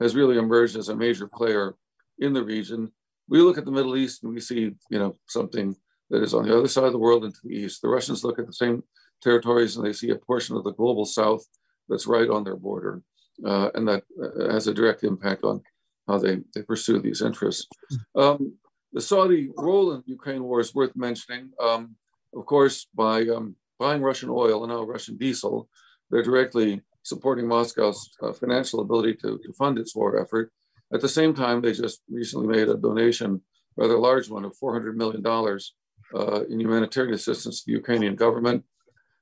[0.00, 1.74] has really emerged as a major player
[2.18, 2.92] in the region.
[3.28, 5.76] We look at the Middle East and we see, you know, something
[6.10, 7.82] that is on the other side of the world and to the east.
[7.82, 8.82] The Russians look at the same
[9.22, 11.44] territories and they see a portion of the global south
[11.88, 13.02] that's right on their border.
[13.44, 15.62] Uh, and that uh, has a direct impact on
[16.08, 17.68] how they, they pursue these interests.
[18.16, 18.54] Um,
[18.92, 21.50] the Saudi role in the Ukraine war is worth mentioning.
[21.60, 21.94] Um,
[22.34, 25.68] of course, by um, buying Russian oil and now Russian diesel,
[26.10, 30.52] they're directly supporting Moscow's uh, financial ability to, to fund its war effort.
[30.92, 33.42] At the same time, they just recently made a donation,
[33.76, 38.64] rather large one, of $400 million uh, in humanitarian assistance to the Ukrainian government.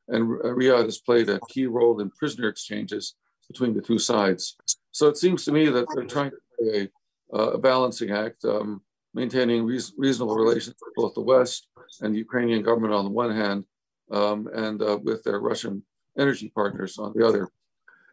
[0.08, 3.14] And Riyadh has played a key role in prisoner exchanges
[3.48, 4.56] between the two sides.
[4.92, 6.88] So it seems to me that they're trying to play
[7.32, 8.44] a, a balancing act.
[8.44, 8.82] Um,
[9.16, 11.68] maintaining reasonable relations with both the West
[12.02, 13.64] and the Ukrainian government on the one hand,
[14.12, 15.82] um, and uh, with their Russian
[16.18, 17.48] energy partners on the other.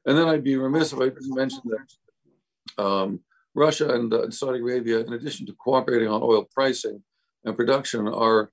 [0.06, 3.20] And then I'd be remiss if I didn't mention that um,
[3.56, 7.02] Russia and, uh, Saudi Arabia, in addition to cooperating on oil pricing
[7.46, 8.52] and production, are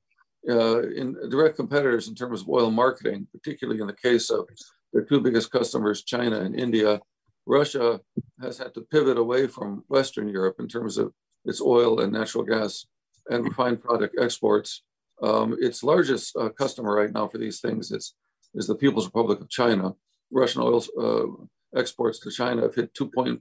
[0.49, 4.47] uh, in direct competitors in terms of oil marketing, particularly in the case of
[4.93, 7.01] their two biggest customers, China and India.
[7.47, 8.01] Russia
[8.41, 11.13] has had to pivot away from Western Europe in terms of
[11.45, 12.87] its oil and natural gas
[13.31, 14.83] and refined product exports.
[15.23, 18.15] Um, its largest uh, customer right now for these things is,
[18.55, 19.95] is the People's Republic of China.
[20.31, 23.41] Russian oil uh, exports to China have hit 2.1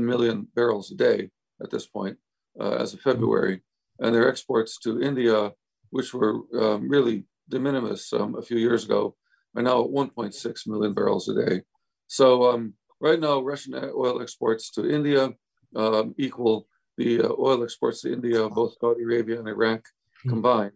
[0.00, 1.30] million barrels a day
[1.62, 2.16] at this point
[2.58, 3.62] uh, as of February.
[3.98, 5.52] And their exports to India,
[5.90, 9.16] which were um, really de minimis um, a few years ago,
[9.56, 11.62] are now at 1.6 million barrels a day.
[12.06, 15.30] So um, right now, Russian oil exports to India
[15.76, 19.82] um, equal the uh, oil exports to India, both Saudi Arabia and Iraq
[20.22, 20.28] hmm.
[20.28, 20.72] combined,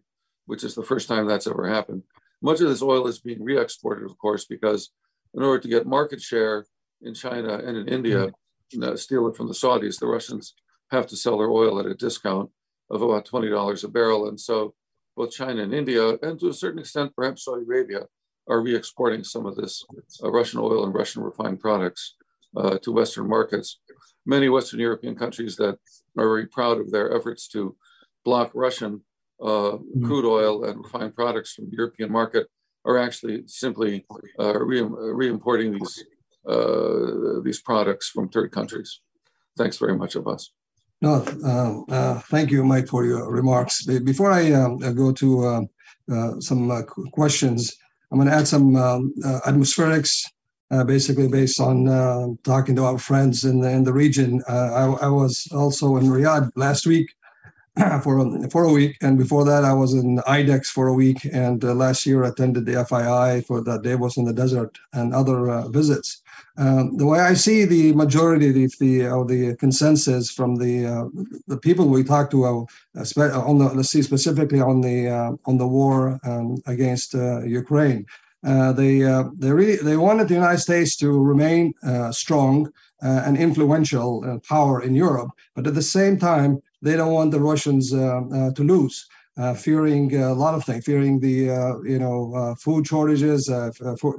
[0.47, 2.03] which is the first time that's ever happened.
[2.45, 4.91] Much of this oil is being re exported, of course, because
[5.33, 6.67] in order to get market share
[7.01, 8.31] in China and in India,
[8.71, 10.53] you know, steal it from the Saudis, the Russians
[10.91, 12.51] have to sell their oil at a discount
[12.91, 14.29] of about $20 a barrel.
[14.29, 14.75] And so
[15.17, 18.01] both China and India, and to a certain extent, perhaps Saudi Arabia,
[18.47, 19.83] are re exporting some of this
[20.23, 22.15] uh, Russian oil and Russian refined products
[22.59, 23.81] uh, to Western markets.
[24.27, 25.79] Many Western European countries that
[26.19, 27.75] are very proud of their efforts to
[28.23, 29.01] block Russian
[29.41, 30.07] mm-hmm.
[30.07, 32.47] crude oil and refined products from the European market
[32.85, 34.05] are actually simply
[34.39, 36.05] uh, re- importing these
[36.47, 39.01] uh, these products from third countries.
[39.57, 40.53] Thanks very much, Abbas.
[41.01, 43.85] No, uh, uh, thank you, Mike, for your remarks.
[43.85, 45.61] Before I um, go to uh,
[46.13, 46.71] uh, some
[47.13, 47.75] questions,
[48.11, 49.15] I'm going to add some um,
[49.47, 50.25] atmospherics
[50.87, 54.43] basically based on talking to our friends in the, in the region.
[54.49, 57.09] I, I was also in Riyadh last week
[58.05, 61.27] for a, for a week, and before that, I was in IDEX for a week,
[61.33, 65.51] and uh, last year attended the FII for the Davos in the desert and other
[65.51, 66.23] uh, visits.
[66.57, 71.05] Um, the way I see the majority of the, uh, the consensus from the uh,
[71.49, 75.59] the people we talk to uh, on the let's see specifically on the uh, on
[75.59, 78.07] the war um, against Ukraine,
[78.45, 79.01] they
[79.37, 81.75] they really they wanted the United States to remain
[82.13, 87.41] strong and influential power in Europe, but at the same time they don't want the
[87.41, 89.07] Russians uh, uh, to lose.
[89.37, 93.69] Uh, fearing a lot of things, fearing the uh, you know uh, food shortages, uh,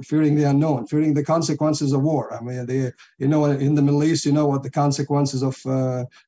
[0.04, 2.34] fearing the unknown, fearing the consequences of war.
[2.34, 5.56] I mean, the you know in the Middle East, you know what the consequences of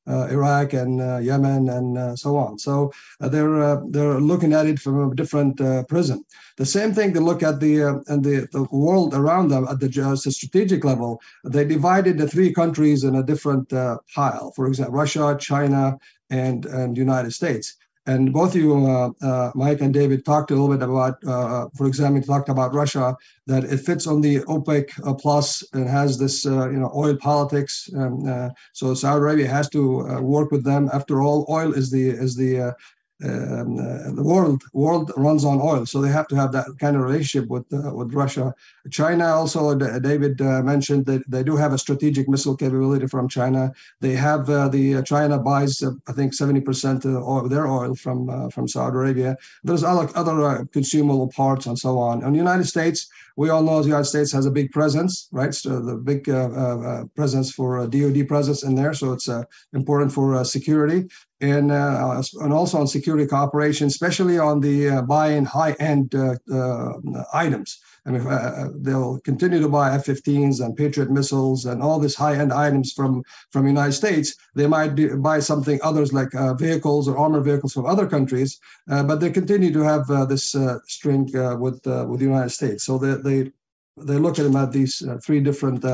[0.07, 2.59] Iraq and Yemen and so on.
[2.59, 6.25] So they're they're looking at it from a different prism.
[6.57, 9.89] The same thing they look at the and the, the world around them at the,
[9.89, 11.21] the strategic level.
[11.45, 13.69] They divided the three countries in a different
[14.15, 14.51] pile.
[14.57, 15.99] For example, Russia, China,
[16.31, 17.77] and and United States.
[18.07, 21.87] And both you, uh, uh, Mike and David, talked a little bit about, uh, for
[21.87, 23.15] example, talked about Russia
[23.47, 27.15] that it fits on the OPEC uh, plus and has this, uh, you know, oil
[27.17, 27.91] politics.
[27.95, 29.83] Um, so Saudi Arabia has to
[30.23, 30.89] work with them.
[30.91, 32.75] After all, oil is the is the
[33.25, 36.95] um, uh, the world world runs on oil, so they have to have that kind
[36.97, 38.55] of relationship with uh, with Russia.
[38.91, 43.73] China also, David uh, mentioned that they do have a strategic missile capability from China.
[44.01, 47.97] They have uh, the uh, China buys, uh, I think, seventy percent of their oil
[47.97, 49.37] from from Saudi Arabia.
[49.65, 52.23] There's other other consumable parts and so on.
[52.23, 55.53] And the United States, we all know the United States has a big presence, right?
[55.53, 56.25] So the big
[57.17, 59.29] presence for DoD presence in there, so it's
[59.73, 61.09] important for security
[61.41, 66.93] and uh, and also on security cooperation, especially on the uh, buying high-end uh, uh
[67.33, 67.81] items.
[68.07, 72.15] I mean, uh, uh, they'll continue to buy F-15s and Patriot missiles and all these
[72.15, 73.23] high-end items from
[73.53, 74.35] from the United States.
[74.55, 79.17] They might do, buy something others like vehicles or armored vehicles from other countries, but
[79.17, 82.85] they continue to have this string with with the United States.
[82.85, 83.53] So they they
[83.97, 85.85] they look at them at these three different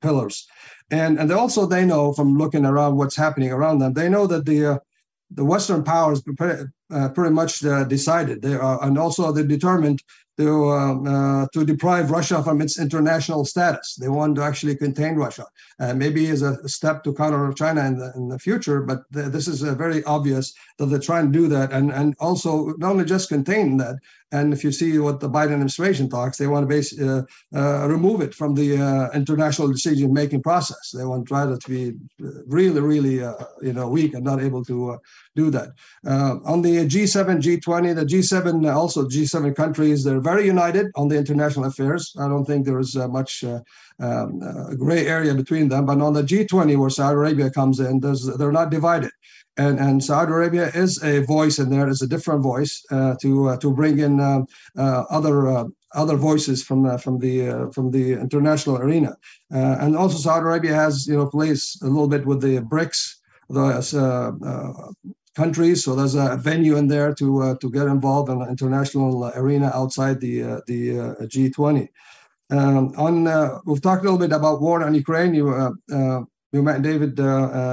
[0.00, 0.46] pillars
[0.90, 4.44] and and also they know from looking around what's happening around them they know that
[4.44, 4.78] the uh,
[5.30, 8.42] the western powers pretty, uh, pretty much uh, decided.
[8.42, 10.02] They are and also they're determined
[10.38, 13.94] to um, uh, to deprive Russia from its international status.
[13.94, 15.46] They want to actually contain Russia,
[15.80, 18.82] uh, maybe as a step to counter China in the, in the future.
[18.82, 22.74] But th- this is very obvious that they're trying to do that, and and also
[22.78, 23.96] not only just contain that.
[24.32, 27.22] And if you see what the Biden administration talks, they want to base, uh,
[27.54, 30.90] uh, remove it from the uh, international decision-making process.
[30.90, 31.94] They want try to be
[32.46, 33.14] really, really,
[33.62, 34.98] you know, weak and not able to
[35.36, 35.68] do that.
[36.04, 41.66] on the G7, G20, the G7 also G7 countries, they're very united on the international
[41.66, 42.02] affairs.
[42.24, 43.60] I don't think there is uh, much uh,
[44.06, 45.86] um, uh, gray area between them.
[45.86, 48.00] But on the G20, where Saudi Arabia comes in,
[48.38, 49.12] they're not divided.
[49.64, 51.88] And, and Saudi Arabia is a voice in there.
[51.88, 54.42] It's a different voice uh, to uh, to bring in uh,
[55.18, 55.34] other
[56.02, 57.34] other voices from from the
[57.74, 59.12] from the international arena.
[59.84, 63.00] and also Saudi Arabia has you know plays a little bit with the BRICS,
[63.48, 63.66] the
[65.36, 65.84] countries.
[65.84, 69.70] So there's a venue in there to uh, to get involved in the international arena
[69.74, 71.88] outside the uh, the uh, G20.
[72.50, 73.14] Um, on
[73.66, 75.34] we've talked a little bit about war in Ukraine.
[75.34, 75.46] You
[76.52, 77.18] you met David.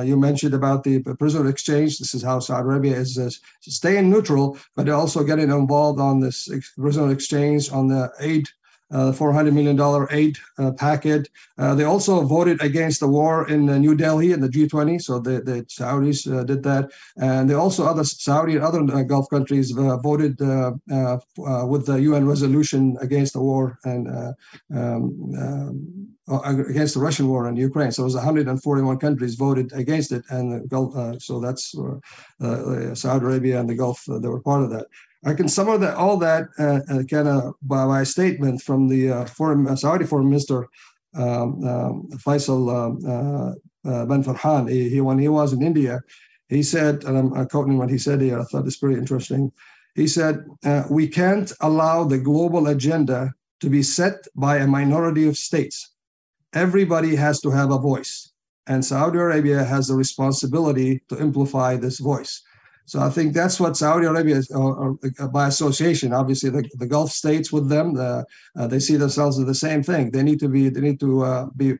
[0.10, 2.00] you mentioned about the prisoner exchange.
[2.00, 6.38] This is how Saudi Arabia is staying neutral, but also getting involved on this
[6.78, 8.46] prisoner exchange on the aid
[8.94, 11.30] uh, $400 million aid uh, packet.
[11.58, 15.02] Uh, they also voted against the war in New Delhi in the G20.
[15.02, 16.92] So the, the Saudis did that.
[17.18, 23.34] And they also, other Saudi and other Gulf countries voted with the UN resolution against
[23.34, 24.36] the war and
[24.74, 27.92] um, against the Russian war in Ukraine.
[27.92, 30.96] So it was 141 countries voted against it, and the Gulf.
[30.96, 34.04] Uh, so that's uh, uh, Saudi Arabia and the Gulf.
[34.08, 34.88] they were part of that.
[35.26, 38.88] I can sum up that all that uh, uh kind of by my statement from
[38.90, 40.68] the uh, foreign Saudi foreign minister
[41.16, 44.70] um, um, Faisal um, bin Farhan.
[44.70, 46.02] He, he, when he was in India,
[46.50, 48.40] he said, and I'm quoting what he said here.
[48.40, 49.52] I thought it's pretty interesting.
[49.96, 50.46] He said,
[50.90, 55.92] "We can't allow the global agenda to be set by a minority of states.
[56.54, 58.32] Everybody has to have a voice,
[58.68, 62.44] and Saudi Arabia has the responsibility to amplify this voice."
[62.86, 66.14] So I think that's what Saudi Arabia is, or, or by association.
[66.14, 68.24] Obviously, the, the Gulf states with them, uh,
[68.68, 70.12] they see themselves as the same thing.
[70.12, 71.76] They need to be they need to uh, be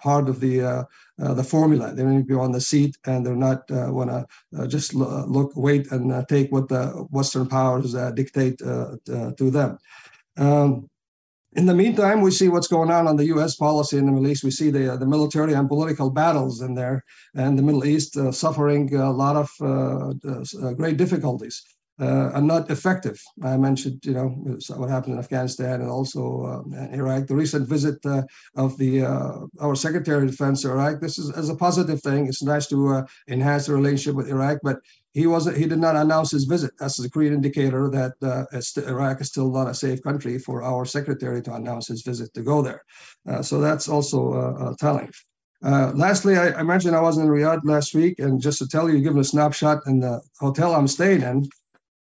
[0.00, 0.84] part of the uh,
[1.22, 1.94] uh, the formula.
[1.94, 5.52] They need to be on the seat, and they're not uh, want to just look,
[5.54, 8.98] wait, and take what the Western powers dictate to
[9.38, 9.78] them.
[10.36, 10.88] Um,
[11.58, 13.56] in the meantime, we see what's going on on the U.S.
[13.56, 14.44] policy in the Middle East.
[14.44, 17.04] We see the the military and political battles in there,
[17.34, 20.10] and the Middle East uh, suffering a lot of uh,
[20.64, 21.56] uh, great difficulties
[22.00, 23.20] uh, and not effective.
[23.42, 24.28] I mentioned, you know,
[24.76, 27.26] what happened in Afghanistan and also uh, Iraq.
[27.26, 28.22] The recent visit uh,
[28.56, 31.00] of the uh, our Secretary of Defense to Iraq.
[31.00, 32.26] This is as a positive thing.
[32.26, 34.78] It's nice to uh, enhance the relationship with Iraq, but
[35.12, 35.56] he wasn't.
[35.56, 36.72] He did not announce his visit.
[36.78, 38.44] That's a clear indicator that uh,
[38.88, 42.42] Iraq is still not a safe country for our Secretary to announce his visit to
[42.42, 42.82] go there.
[43.42, 45.10] so that's also telling.
[45.62, 48.88] Uh, lastly, I, I, mentioned I was in Riyadh last week, and just to tell
[48.88, 51.48] you, given a snapshot in the hotel I'm staying in,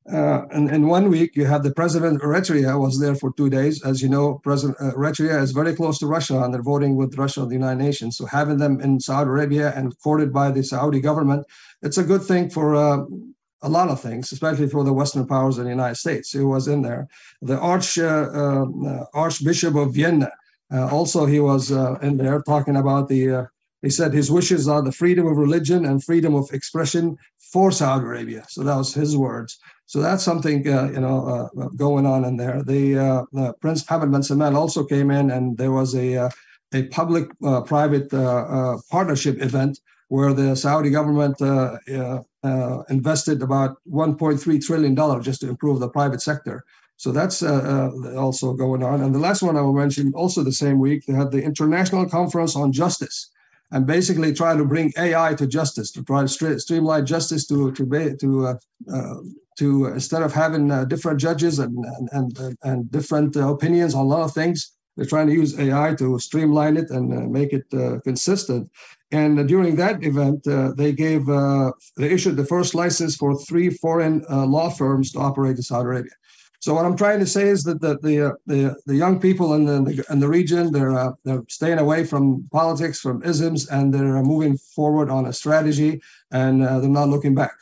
[0.09, 3.49] uh, and in one week, you have the president of Eritrea was there for two
[3.49, 3.83] days.
[3.83, 7.17] As you know, President uh, Eritrea is very close to Russia, and they're voting with
[7.17, 8.17] Russia and the United Nations.
[8.17, 11.45] So having them in Saudi Arabia and courted by the Saudi government,
[11.83, 13.03] it's a good thing for uh,
[13.61, 16.31] a lot of things, especially for the Western powers and the United States.
[16.31, 17.07] He was in there.
[17.43, 20.31] The Arch uh, uh, Archbishop of Vienna,
[20.73, 21.69] uh, also he was
[22.01, 23.47] in there talking about the.
[23.83, 27.17] he said his wishes are the freedom of religion and freedom of expression
[27.51, 28.45] for Saudi Arabia.
[28.49, 29.59] So that was his words.
[29.91, 32.63] So that's something uh, you know uh, going on in there.
[32.63, 36.29] The, uh, Prince Mohammed bin Salman also came in, and there was a uh,
[36.73, 41.35] a public-private uh, partnership event where the Saudi government
[42.89, 46.63] invested about 1.3 trillion dollars just to improve the private sector.
[46.95, 49.01] So that's also going on.
[49.03, 52.07] And the last one I will mention, also the same week, they had the International
[52.07, 53.29] Conference on Justice
[53.71, 58.15] and basically try to bring AI to justice, to try to streamline justice to to
[58.17, 58.55] to uh,
[58.93, 59.15] uh,
[59.57, 61.73] to instead of having uh, different judges and
[62.11, 65.57] and and, and different uh, opinions on a lot of things, they're trying to use
[65.57, 68.69] AI to streamline it and uh, make it uh, consistent.
[69.13, 70.43] And during that event,
[70.77, 71.25] they gave
[71.97, 76.11] they issued the first license for three foreign law firms to operate in Saudi Arabia.
[76.61, 79.55] So what I'm trying to say is that the the uh, the, the young people
[79.55, 83.91] in the in the region they're uh, they're staying away from politics, from isms, and
[83.91, 85.99] they're moving forward on a strategy,
[86.29, 87.55] and uh, they're not looking back.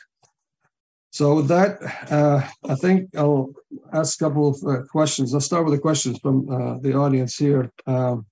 [1.12, 1.78] So with that,
[2.10, 3.54] uh, I think I'll
[3.92, 5.32] ask a couple of uh, questions.
[5.32, 7.72] I'll start with the questions from uh, the audience here.
[7.86, 8.26] Um,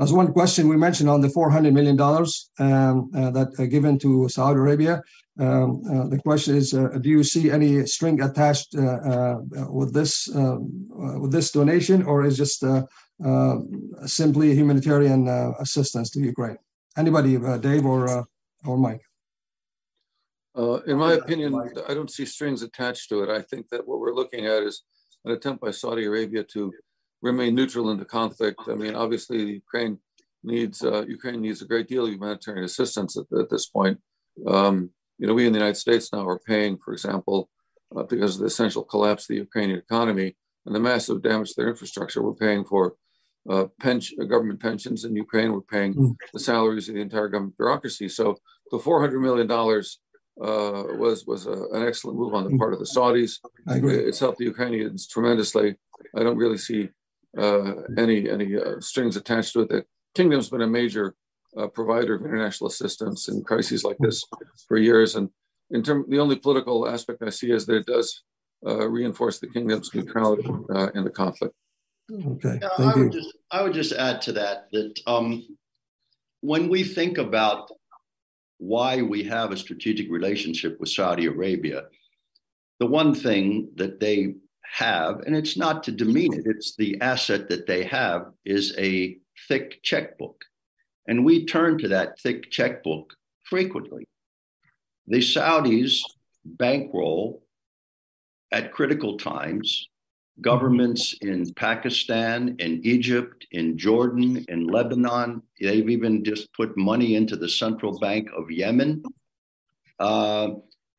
[0.00, 4.58] as one question we mentioned on the $400 million um, that are given to Saudi
[4.58, 5.02] Arabia.
[5.38, 9.36] Um, uh, the question is, uh, do you see any string attached uh, uh
[9.70, 10.58] with this uh,
[11.22, 12.82] with this donation, or is just uh,
[14.06, 15.28] simply humanitarian
[15.60, 16.58] assistance to Ukraine?
[16.96, 18.26] Anybody, Dave or
[18.66, 19.04] or Mike?
[20.86, 21.50] in my opinion,
[21.88, 23.30] I don't see strings attached to it.
[23.30, 24.82] I think that what we're looking at is
[25.24, 26.72] an attempt by Saudi Arabia to
[27.22, 28.60] remain neutral in the conflict.
[28.68, 29.98] I mean, obviously, Ukraine
[30.42, 33.98] needs Ukraine needs a great deal of humanitarian assistance at, at this point.
[34.46, 37.50] Um, you know, we in the United States now are paying, for example,
[37.94, 41.54] uh, because of the essential collapse of the Ukrainian economy and the massive damage to
[41.58, 42.94] their infrastructure, we're paying for
[43.48, 45.52] uh, pension, uh, government pensions in Ukraine.
[45.52, 46.14] We're paying mm.
[46.32, 48.08] the salaries of the entire government bureaucracy.
[48.08, 48.36] So
[48.70, 52.86] the $400 million uh, was was a, an excellent move on the part of the
[52.86, 53.38] Saudis.
[53.66, 55.76] It's helped the Ukrainians tremendously.
[56.16, 56.88] I don't really see uh,
[57.38, 59.68] any any uh, strings attached to it.
[59.68, 61.14] The kingdom's been a major
[61.56, 64.24] uh, provider of international assistance in crises like this
[64.68, 65.14] for years.
[65.14, 65.30] And
[65.70, 68.22] in term, the only political aspect I see is that it does
[68.66, 71.54] uh, reinforce the kingdom's neutrality uh, in the conflict.
[72.12, 75.46] Okay, yeah, I would just I would just add to that that um,
[76.40, 77.70] when we think about
[78.58, 81.84] why we have a strategic relationship with Saudi Arabia,
[82.80, 84.34] the one thing that they
[84.72, 89.18] have, and it's not to demean it, it's the asset that they have, is a
[89.48, 90.44] thick checkbook.
[91.08, 93.14] And we turn to that thick checkbook
[93.44, 94.06] frequently.
[95.06, 96.00] The Saudis
[96.44, 97.42] bankroll
[98.52, 99.88] at critical times
[100.40, 105.42] governments in Pakistan, in Egypt, in Jordan, in Lebanon.
[105.60, 109.02] They've even just put money into the central bank of Yemen.
[109.98, 110.52] Uh,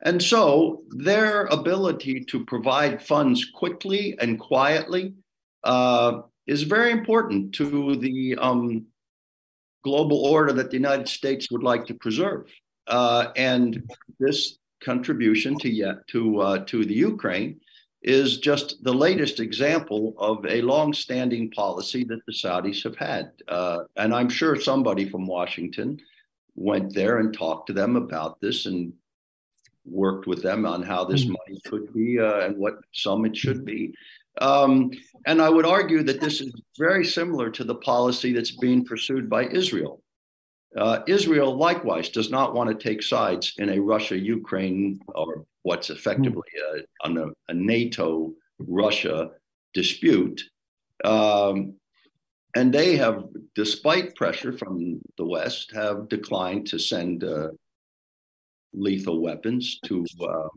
[0.03, 5.13] and so their ability to provide funds quickly and quietly
[5.63, 8.85] uh, is very important to the um,
[9.83, 12.47] global order that the United States would like to preserve.
[12.87, 13.83] Uh, and
[14.19, 17.59] this contribution to yet to uh, to the Ukraine
[18.01, 23.31] is just the latest example of a long-standing policy that the Saudis have had.
[23.47, 25.99] Uh, and I'm sure somebody from Washington
[26.55, 28.91] went there and talked to them about this and
[29.86, 31.34] worked with them on how this mm-hmm.
[31.34, 33.93] money could be uh, and what sum it should be.
[34.39, 34.91] Um,
[35.25, 39.29] and I would argue that this is very similar to the policy that's being pursued
[39.29, 40.01] by Israel.
[40.77, 45.89] Uh, Israel likewise does not want to take sides in a Russia Ukraine or what's
[45.89, 46.47] effectively
[47.03, 49.32] a, a, a NATO Russia
[49.73, 50.41] dispute.
[51.03, 51.73] Um,
[52.55, 53.25] and they have,
[53.55, 57.49] despite pressure from the West, have declined to send uh,
[58.74, 60.47] lethal weapons to uh,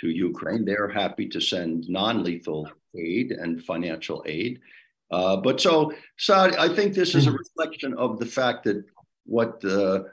[0.00, 0.64] to Ukraine.
[0.64, 4.60] They're happy to send non-lethal aid and financial aid.
[5.10, 8.82] Uh, but so, Saudi, I think this is a reflection of the fact that
[9.24, 10.04] what uh,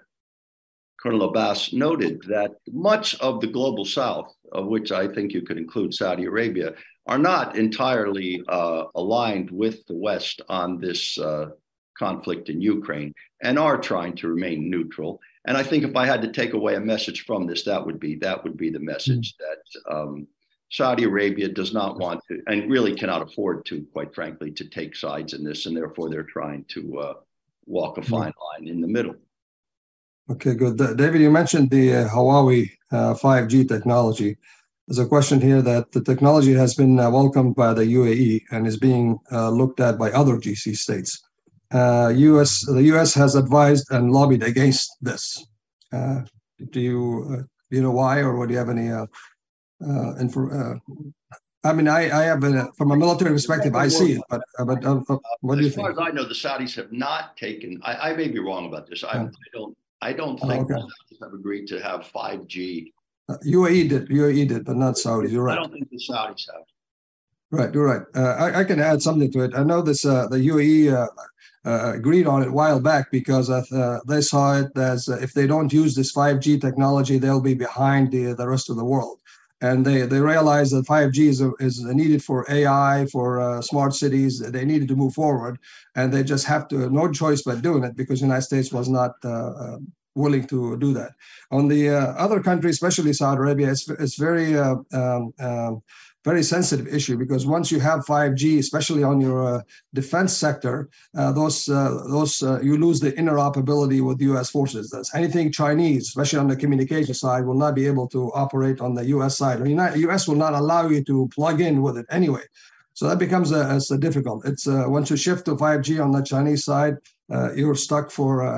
[1.02, 5.58] Colonel Abbas noted that much of the global South, of which I think you could
[5.58, 6.74] include Saudi Arabia,
[7.08, 11.48] are not entirely uh, aligned with the West on this uh,
[11.98, 15.20] conflict in Ukraine and are trying to remain neutral.
[15.50, 18.00] And I think if I had to take away a message from this, that would
[18.00, 19.90] be that would be the message mm-hmm.
[19.90, 20.28] that um,
[20.70, 24.96] Saudi Arabia does not want to and really cannot afford to, quite frankly, to take
[24.96, 27.14] sides in this, and therefore they're trying to uh,
[27.66, 29.16] walk a fine line in the middle.
[30.30, 30.78] Okay, good.
[30.78, 34.38] David, you mentioned the uh, Huawei uh, 5G technology.
[34.88, 38.68] There's a question here that the technology has been uh, welcomed by the UAE and
[38.68, 41.24] is being uh, looked at by other GC states.
[41.74, 45.46] US, uh, the US has advised and lobbied against this.
[45.92, 46.22] Uh,
[46.72, 48.88] do you do you know why, or do you have any
[50.20, 50.80] info?
[51.64, 54.82] I mean, I, I have a, from a military perspective, I see it, but but
[55.42, 55.90] what do you think?
[55.90, 57.82] As far as I know, the Saudis have not taken.
[57.84, 59.04] I, I may be wrong about this.
[59.04, 60.84] I, I don't I don't oh, think oh, okay.
[61.22, 62.94] have agreed to have 5G.
[63.28, 65.32] Uh, UAE did, UAE did, but not Saudis.
[65.32, 65.58] You're right.
[65.58, 66.64] I don't think the Saudis have.
[67.52, 68.04] Right, you're right.
[68.16, 69.56] Uh, I, I, can add something to it.
[69.56, 70.06] I know this.
[70.06, 70.94] Uh, the UAE
[71.66, 75.34] uh, uh, agreed on it a while back because uh, they saw it as if
[75.34, 79.20] they don't use this 5G technology, they'll be behind the the rest of the world.
[79.62, 84.40] And they, they realized that 5G is, is needed for AI, for smart cities.
[84.40, 85.60] They needed to move forward,
[85.96, 88.88] and they just have to no choice but doing it because the United States was
[88.88, 89.12] not
[90.16, 91.12] willing to do that.
[91.52, 95.82] On the uh, other countries, especially Saudi Arabia, it's, it's very uh, um, um,
[96.32, 99.62] very sensitive issue because once you have 5G, especially on your uh,
[100.00, 100.76] defense sector,
[101.18, 104.48] uh, those uh, those uh, you lose the interoperability with U.S.
[104.56, 104.86] forces.
[104.94, 108.92] That's anything Chinese, especially on the communication side, will not be able to operate on
[108.98, 109.34] the U.S.
[109.42, 109.58] side.
[109.60, 110.28] The U.S.
[110.28, 112.46] will not allow you to plug in with it anyway.
[112.98, 113.62] So that becomes a,
[113.96, 114.46] a difficult.
[114.46, 114.66] It's
[114.96, 116.96] once you shift to 5G on the Chinese side,
[117.32, 118.56] uh, you're stuck for a,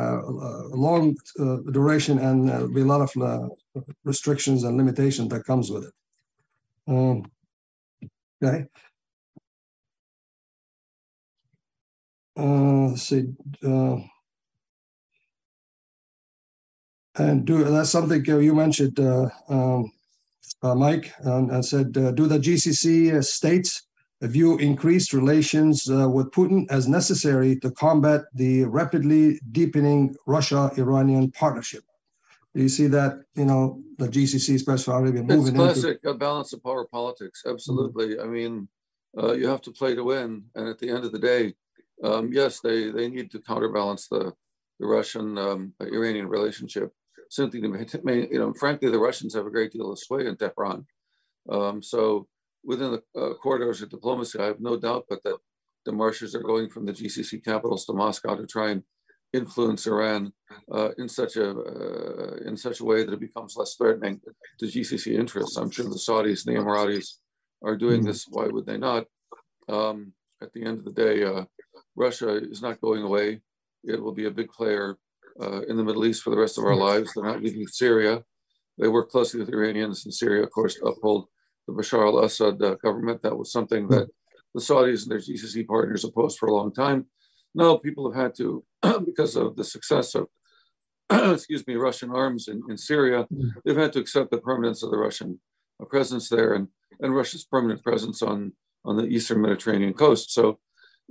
[0.74, 1.04] a long
[1.40, 3.48] uh, duration and be a lot of uh,
[4.04, 5.94] restrictions and limitations that comes with it.
[6.88, 7.18] Um,
[8.44, 8.66] okay.
[12.38, 13.26] Uh, let's see.
[13.66, 13.98] Uh,
[17.16, 19.92] and do that's something you mentioned, uh, um,
[20.64, 23.84] Mike, and, and said, do the GCC states
[24.22, 31.84] view increased relations uh, with Putin as necessary to combat the rapidly deepening Russia-Iranian partnership.
[32.54, 36.52] Do you see that, you know, the GCC, especially Arabia, moving it's classic into- balance
[36.54, 37.44] of power politics.
[37.48, 38.16] Absolutely.
[38.16, 38.24] Mm-hmm.
[38.24, 38.68] I mean,
[39.18, 40.44] uh, you have to play to win.
[40.56, 41.54] And at the end of the day,
[42.04, 44.34] um, yes, they, they need to counterbalance the,
[44.80, 46.92] the Russian um, Iranian relationship.
[47.30, 50.86] Simply, to, you know, frankly, the Russians have a great deal of sway in Tehran.
[51.50, 52.28] Um, so
[52.64, 55.38] within the uh, corridors of diplomacy, I have no doubt but that
[55.86, 58.84] the marshals are going from the GCC capitals to Moscow to try and
[59.34, 60.34] influence Iran
[60.72, 64.20] uh, in such a uh, in such a way that it becomes less threatening
[64.60, 65.58] to GCC interests.
[65.58, 67.18] I'm sure the Saudis and the Emiratis
[67.64, 68.26] are doing this.
[68.30, 69.06] Why would they not?
[69.70, 71.46] Um, at the end of the day, uh,
[71.96, 73.42] Russia is not going away.
[73.84, 74.98] It will be a big player
[75.40, 77.12] uh, in the Middle East for the rest of our lives.
[77.14, 78.24] They're not leaving Syria.
[78.78, 81.28] They work closely with the Iranians in Syria, of course, to uphold
[81.68, 83.22] the Bashar al Assad uh, government.
[83.22, 84.08] That was something that
[84.54, 87.06] the Saudis and their GCC partners opposed for a long time.
[87.54, 88.64] Now people have had to,
[89.06, 90.28] because of the success of,
[91.34, 93.28] excuse me, Russian arms in, in Syria,
[93.66, 95.40] they've had to accept the permanence of the Russian
[95.82, 96.68] uh, presence there and,
[97.02, 98.54] and Russia's permanent presence on,
[98.86, 100.32] on the eastern Mediterranean coast.
[100.32, 100.60] So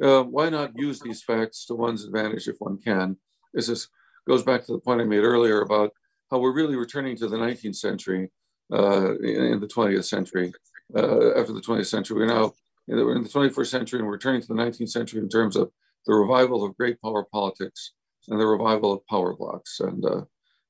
[0.02, 3.16] uh, why not use these facts to one's advantage if one can?
[3.52, 3.88] This is,
[4.26, 5.92] goes back to the point I made earlier about
[6.30, 8.30] how we're really returning to the 19th century
[8.72, 10.52] uh, in, in, the 20th century.
[10.96, 12.52] Uh, after the 20th century, we're now
[12.86, 15.70] we're in the 21st century and we're returning to the 19th century in terms of
[16.06, 17.92] the revival of great power politics
[18.28, 19.80] and the revival of power blocks.
[19.80, 20.22] And uh,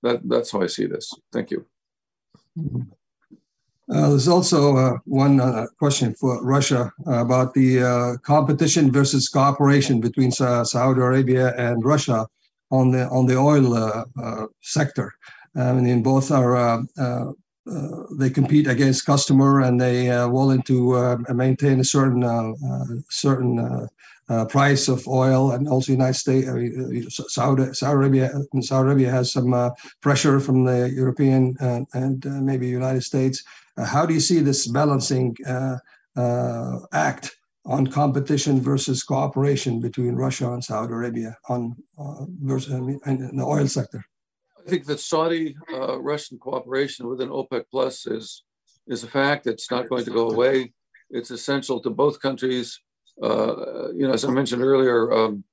[0.02, 1.12] that, that's how I see this.
[1.32, 1.66] Thank you.
[3.92, 10.00] Uh, there's also uh, one uh, question for Russia about the uh, competition versus cooperation
[10.00, 12.26] between Saudi Arabia and Russia
[12.70, 15.12] on the on the oil uh, sector.
[15.56, 16.86] I mean, both are
[17.70, 22.22] uh, they compete against customer and they uh, willing to uh, maintain a certain
[23.10, 23.88] certain
[24.30, 29.32] Uh, price of oil and also United States, uh, Saudi, Saudi Arabia, Saudi Arabia has
[29.32, 29.70] some uh,
[30.00, 33.42] pressure from the European and, and maybe United States.
[33.76, 35.34] how do you see this balancing
[36.92, 43.44] act on competition versus cooperation between Russia and Saudi Arabia on uh, versus, in the
[43.44, 44.04] oil sector?
[44.58, 48.44] I think that Saudi uh, Russian cooperation within OPEC Plus is
[48.86, 49.46] is a fact.
[49.46, 50.72] It's not going to go away.
[51.10, 52.80] It's essential to both countries.
[53.22, 55.44] Uh, you know, as I mentioned earlier, um,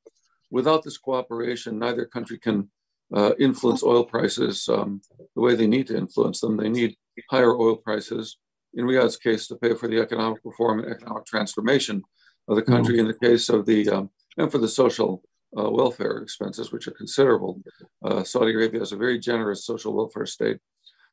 [0.50, 2.70] without this cooperation, neither country can
[3.14, 5.02] uh, influence oil prices um,
[5.36, 6.58] the way they need to influence them.
[6.58, 6.96] They need
[7.30, 8.38] higher oil prices.
[8.74, 12.04] In Riyadh's case, to pay for the economic reform and economic transformation
[12.48, 12.96] of the country.
[12.96, 13.08] Mm-hmm.
[13.08, 15.24] In the case of the um, and for the social
[15.58, 17.62] uh, welfare expenses, which are considerable.
[18.04, 20.58] Uh, Saudi Arabia has a very generous social welfare state.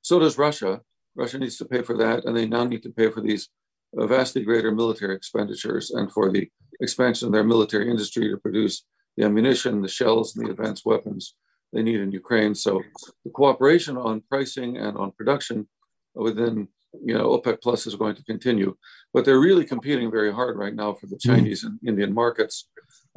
[0.02, 0.80] So does Russia.
[1.16, 3.48] Russia needs to pay for that, and they now need to pay for these
[3.96, 6.48] vastly greater military expenditures and for the
[6.80, 8.84] expansion of their military industry to produce
[9.16, 11.34] the ammunition, the shells, and the advanced weapons
[11.72, 12.54] they need in Ukraine.
[12.54, 12.82] So
[13.24, 15.68] the cooperation on pricing and on production
[16.14, 16.68] within
[17.04, 18.76] you know OPEC Plus is going to continue,
[19.12, 21.34] but they're really competing very hard right now for the mm-hmm.
[21.34, 22.68] Chinese and Indian markets.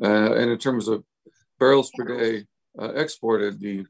[0.02, 1.04] Uh, and in terms of
[1.60, 2.46] barrels per day
[2.82, 3.86] uh, exported, the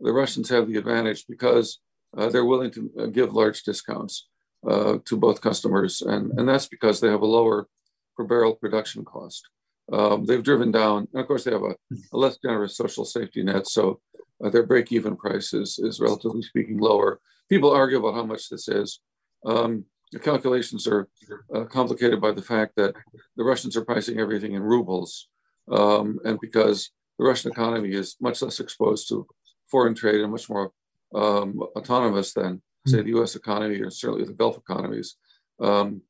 [0.00, 1.80] the Russians have the advantage because
[2.16, 4.28] uh, they're willing to uh, give large discounts
[4.68, 7.68] uh, to both customers, and and that's because they have a lower
[8.16, 9.48] per barrel production cost.
[9.92, 11.74] Um, they've driven down, and of course, they have a,
[12.12, 14.00] a less generous social safety net, so
[14.44, 17.20] uh, their break-even price is, is relatively speaking lower.
[17.48, 19.00] People argue about how much this is.
[19.44, 21.08] Um, the calculations are
[21.54, 22.94] uh, complicated by the fact that
[23.36, 25.28] the Russians are pricing everything in rubles,
[25.70, 29.26] um, and because the Russian economy is much less exposed to
[29.70, 30.72] foreign trade and much more
[31.14, 33.36] um, autonomous than, say, the U.S.
[33.36, 35.16] economy or certainly the Gulf economies.
[35.60, 36.02] Um,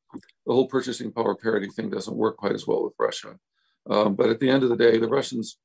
[0.46, 3.36] the whole purchasing power parity thing doesn't work quite as well with Russia.
[3.88, 5.58] Um, but at the end of the day, the Russians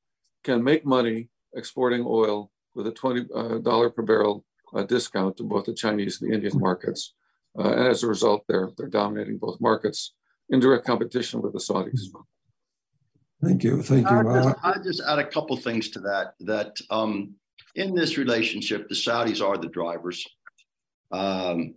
[0.44, 4.44] can make money exporting oil with a $20 uh, per barrel
[4.74, 7.14] uh, discount to both the Chinese and the Indian markets.
[7.58, 10.14] Uh, and as a result, they're, they're dominating both markets
[10.50, 12.00] in direct competition with the Saudis.
[13.42, 13.82] Thank you.
[13.82, 14.16] Thank you.
[14.16, 16.34] I'll just, I'll just add a couple things to that.
[16.40, 17.34] That um,
[17.74, 20.26] in this relationship, the Saudis are the drivers.
[21.12, 21.74] Um,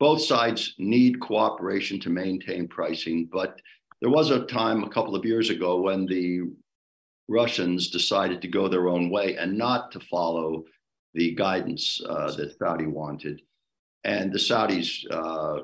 [0.00, 3.60] both sides need cooperation to maintain pricing, but
[4.00, 6.42] there was a time a couple of years ago when the
[7.28, 10.64] Russians decided to go their own way and not to follow
[11.14, 13.40] the guidance uh, that Saudi wanted.
[14.02, 15.62] And the Saudis uh,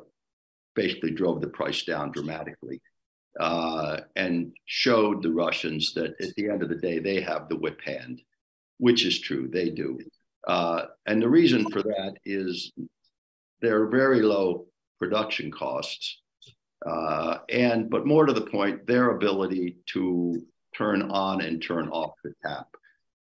[0.75, 2.81] basically drove the price down dramatically
[3.39, 7.57] uh, and showed the Russians that at the end of the day, they have the
[7.57, 8.23] whip hand,
[8.79, 9.99] which is true, they do.
[10.47, 12.73] Uh, and the reason for that is
[13.61, 14.67] there are very low
[14.99, 16.21] production costs.
[16.87, 20.43] Uh, and but more to the point, their ability to
[20.77, 22.69] turn on and turn off the tap,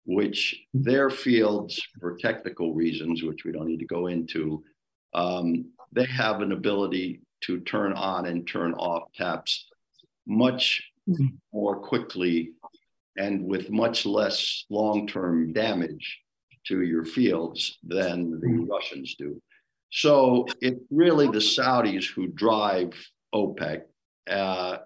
[0.05, 4.63] which their fields, for technical reasons, which we don't need to go into,
[5.15, 9.67] um, they have an ability to turn on and turn off taps
[10.27, 10.83] much
[11.53, 12.53] more quickly
[13.17, 16.21] and with much less long term damage
[16.67, 19.41] to your fields than the Russians do.
[19.91, 22.93] So it's really the Saudis who drive
[23.35, 23.83] OPEC.
[24.29, 24.79] Uh,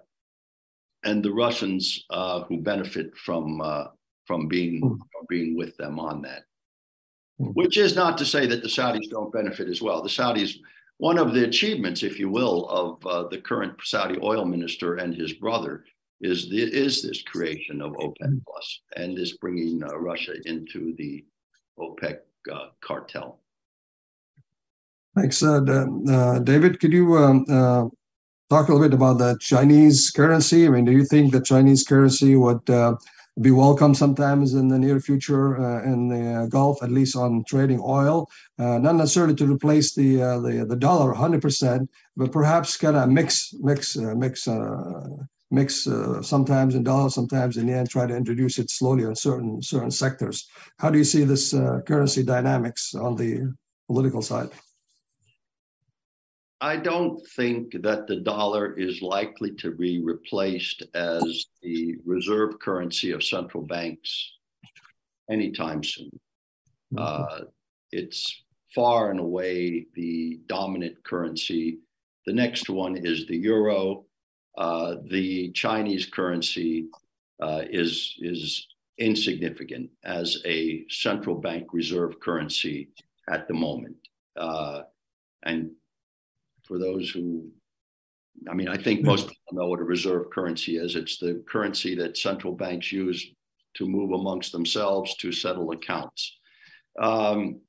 [1.05, 3.87] and the Russians uh, who benefit from uh,
[4.27, 4.99] from being mm.
[5.29, 6.45] being with them on that.
[7.41, 7.55] Mm.
[7.55, 10.03] Which is not to say that the Saudis don't benefit as well.
[10.03, 10.57] The Saudis,
[10.99, 15.15] one of the achievements, if you will, of uh, the current Saudi oil minister and
[15.15, 15.85] his brother
[16.21, 18.39] is the, is this creation of OPEC hmm.
[18.47, 21.25] plus and this bringing uh, Russia into the
[21.79, 22.19] OPEC
[22.53, 23.39] uh, cartel.
[25.15, 25.61] Thanks, uh,
[26.43, 26.81] David.
[26.81, 27.91] Could you um,
[28.53, 30.67] talk a little bit about the Chinese currency.
[30.67, 32.97] I mean, do you think the Chinese currency would uh,
[33.41, 37.81] be welcome sometimes in the near future uh, in the Gulf, at least on trading
[37.83, 38.29] oil?
[38.59, 43.09] Uh, not necessarily to replace the uh, the, the dollar 100%, but perhaps kind of
[43.09, 44.15] mix mix uh,
[45.53, 47.87] mix uh, sometimes in dollars, sometimes in yen.
[47.87, 50.49] Try to introduce it slowly on certain certain sectors.
[50.79, 51.53] How do you see this
[51.87, 53.53] currency dynamics on the
[53.87, 54.51] political side?
[56.63, 63.11] I don't think that the dollar is likely to be replaced as the reserve currency
[63.11, 64.31] of central banks
[65.29, 66.11] anytime soon.
[66.95, 66.99] Mm-hmm.
[66.99, 67.47] Uh,
[67.91, 71.79] it's far and away the dominant currency.
[72.27, 74.05] The next one is the euro.
[74.57, 76.87] Uh, the Chinese currency
[77.41, 78.67] uh, is is
[78.99, 82.89] insignificant as a central bank reserve currency
[83.29, 83.97] at the moment.
[84.37, 84.83] Uh,
[85.45, 85.71] and
[86.63, 87.51] for those who,
[88.49, 89.07] I mean, I think hmm.
[89.07, 90.95] most people know what a reserve currency is.
[90.95, 93.33] It's the currency that central banks use
[93.75, 96.39] to move amongst themselves to settle accounts.
[97.01, 97.61] Um,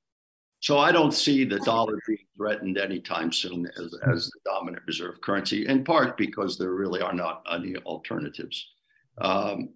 [0.63, 5.19] So I don't see the dollar being threatened anytime soon as, as the dominant reserve
[5.19, 8.69] currency, in part because there really are not any alternatives.
[9.17, 9.73] Um,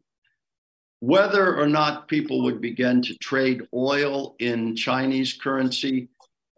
[1.02, 6.08] whether or not people would begin to trade oil in Chinese currency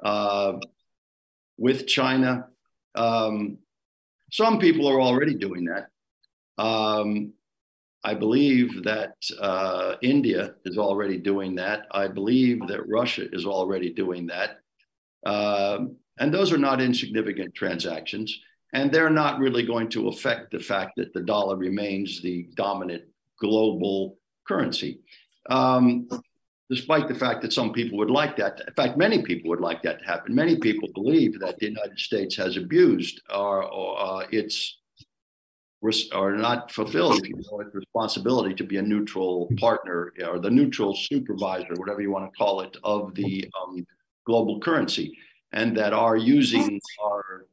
[0.04, 0.60] uh,
[1.58, 2.50] with China,
[2.94, 3.58] um,
[4.32, 5.88] some people are already doing that.
[6.64, 7.34] Um,
[8.04, 11.88] I believe that uh, India is already doing that.
[11.92, 14.60] I believe that Russia is already doing that.
[15.26, 18.40] Um, and those are not insignificant transactions.
[18.74, 23.04] And they're not really going to affect the fact that the dollar remains the dominant
[23.40, 25.00] global currency.
[25.50, 26.08] Um,
[26.70, 28.62] despite the fact that some people would like that.
[28.68, 30.36] In fact, many people would like that to happen.
[30.36, 34.79] Many people believe that the United States has abused our, uh, its
[36.14, 40.94] or not fulfilled you know, its responsibility to be a neutral partner or the neutral
[40.94, 43.86] supervisor, whatever you want to call it, of the um,
[44.26, 45.18] global currency,
[45.54, 47.46] and that are using our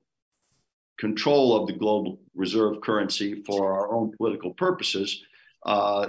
[0.98, 5.22] control of the global reserve currency for our own political purposes
[5.64, 6.08] uh,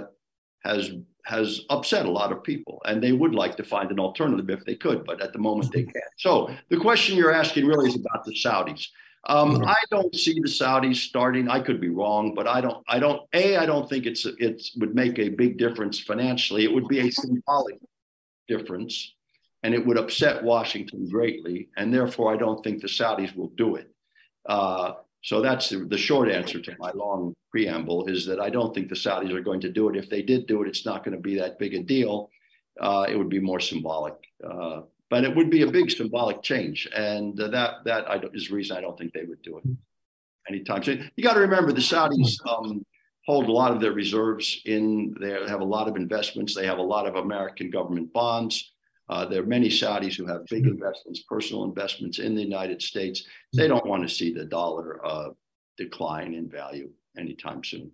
[0.64, 0.90] has
[1.24, 4.64] has upset a lot of people, and they would like to find an alternative if
[4.64, 6.14] they could, but at the moment they can't.
[6.16, 8.86] So the question you're asking really is about the Saudis.
[9.26, 11.48] Um, I don't see the Saudis starting.
[11.48, 12.84] I could be wrong, but I don't.
[12.88, 13.22] I don't.
[13.32, 13.56] A.
[13.56, 16.64] I don't think it's it would make a big difference financially.
[16.64, 17.78] It would be a symbolic
[18.46, 19.14] difference,
[19.62, 21.68] and it would upset Washington greatly.
[21.76, 23.92] And therefore, I don't think the Saudis will do it.
[24.48, 28.74] Uh, so that's the, the, short answer to my long preamble is that I don't
[28.74, 29.96] think the Saudis are going to do it.
[29.96, 32.30] If they did do it, it's not going to be that big a deal.
[32.80, 34.14] Uh, it would be more symbolic.
[34.42, 38.76] Uh, but it would be a big symbolic change, and that that is the reason
[38.76, 39.64] I don't think they would do it
[40.48, 41.10] anytime soon.
[41.16, 42.84] You got to remember the Saudis um,
[43.26, 46.54] hold a lot of their reserves in there, have a lot of investments.
[46.54, 48.72] They have a lot of American government bonds.
[49.10, 53.24] Uh, there are many Saudis who have big investments, personal investments in the United States.
[53.54, 55.30] They don't want to see the dollar uh,
[55.78, 57.90] decline in value anytime soon.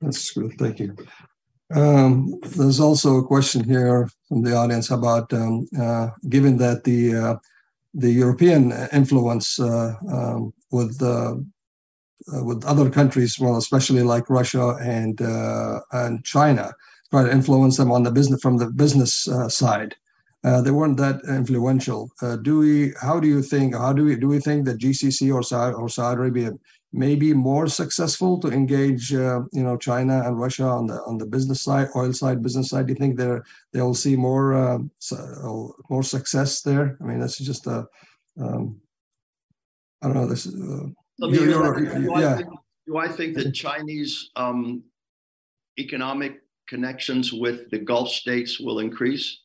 [0.00, 0.52] That's good.
[0.58, 0.96] Thank you.
[1.74, 7.14] Um, there's also a question here from the audience about um, uh, given that the
[7.14, 7.36] uh,
[7.94, 11.34] the European influence uh, um, with uh,
[12.34, 16.72] uh, with other countries, well, especially like Russia and uh, and China,
[17.10, 19.94] try to influence them on the business from the business side.
[20.42, 22.10] they weren't that influential.
[22.42, 22.92] do we?
[23.00, 23.76] How do you think?
[23.76, 24.16] How do we?
[24.16, 26.50] Do we think that GCC or Saudi or Saudi Arabia
[26.92, 31.26] maybe more successful to engage, uh, you know, China and Russia on the on the
[31.26, 32.86] business side, oil side, business side?
[32.86, 34.78] Do you think they're they'll see more uh,
[35.12, 36.96] uh more success there?
[37.00, 37.86] I mean, that's just a
[38.40, 38.80] um,
[40.02, 40.26] I don't know.
[40.26, 40.86] This uh,
[41.28, 42.34] you, do, yeah.
[42.34, 42.48] I think,
[42.86, 44.82] do I think that Chinese um,
[45.78, 49.42] economic connections with the Gulf states will increase?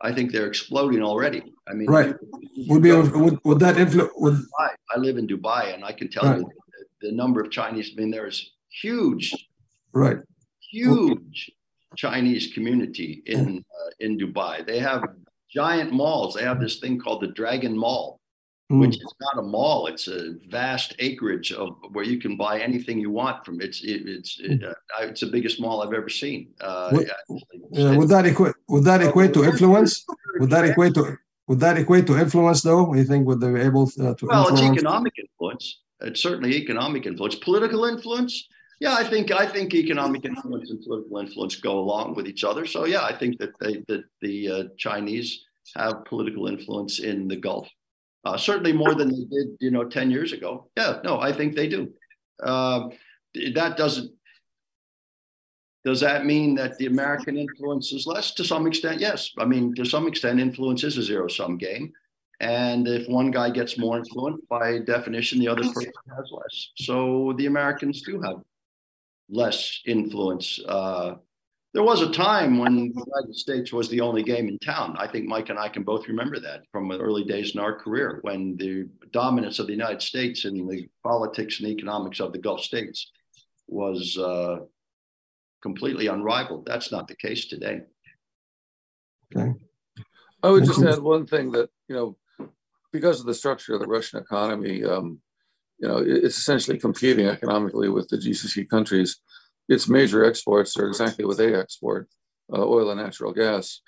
[0.00, 1.54] I think they're exploding already.
[1.68, 2.14] I mean, right?
[2.68, 4.46] Would be would, would that influence?
[4.94, 6.38] I live in Dubai, and I can tell right.
[6.38, 6.50] you
[7.04, 7.92] the number of Chinese.
[7.92, 8.38] I mean, there's
[8.82, 9.26] huge,
[9.92, 10.18] right,
[10.72, 11.50] huge
[11.96, 14.66] Chinese community in uh, in Dubai.
[14.66, 15.02] They have
[15.50, 16.34] giant malls.
[16.34, 18.20] They have this thing called the Dragon Mall,
[18.70, 18.80] mm.
[18.80, 19.86] which is not a mall.
[19.86, 23.60] It's a vast acreage of where you can buy anything you want from.
[23.60, 26.40] It's it, it's it, uh, it's the biggest mall I've ever seen.
[26.60, 28.54] Uh, would, uh, would that equate?
[28.68, 30.04] Would that equate to influence?
[30.40, 31.16] Would that equate to?
[31.46, 32.94] Would that equate to influence, though?
[32.94, 34.26] You think would they be able uh, to?
[34.26, 34.60] Well, influence?
[34.60, 35.80] it's economic influence.
[36.04, 37.34] It's certainly economic influence.
[37.36, 38.48] Political influence,
[38.80, 42.66] yeah, I think I think economic influence and political influence go along with each other.
[42.66, 45.44] So yeah, I think that they, that the uh, Chinese
[45.76, 47.68] have political influence in the Gulf,
[48.24, 50.68] uh, certainly more than they did, you know, ten years ago.
[50.76, 51.92] Yeah, no, I think they do.
[52.42, 52.88] Uh,
[53.54, 54.12] that doesn't.
[55.84, 58.32] Does that mean that the American influence is less?
[58.34, 59.30] To some extent, yes.
[59.38, 61.92] I mean, to some extent, influence is a zero sum game.
[62.44, 66.68] And if one guy gets more influence, by definition, the other person has less.
[66.76, 68.36] So the Americans do have
[69.30, 70.60] less influence.
[70.68, 71.14] Uh,
[71.72, 74.94] there was a time when the United States was the only game in town.
[74.98, 77.74] I think Mike and I can both remember that from the early days in our
[77.74, 82.38] career when the dominance of the United States in the politics and economics of the
[82.38, 83.10] Gulf states
[83.68, 84.58] was uh,
[85.62, 86.66] completely unrivaled.
[86.66, 87.80] That's not the case today.
[89.34, 89.54] Okay.
[90.42, 92.16] I would just add one thing that, you know,
[92.94, 95.20] because of the structure of the Russian economy, um,
[95.80, 99.18] you know, it's essentially competing economically with the GCC countries.
[99.68, 102.08] Its major exports are exactly what they export,
[102.52, 103.80] uh, oil and natural gas.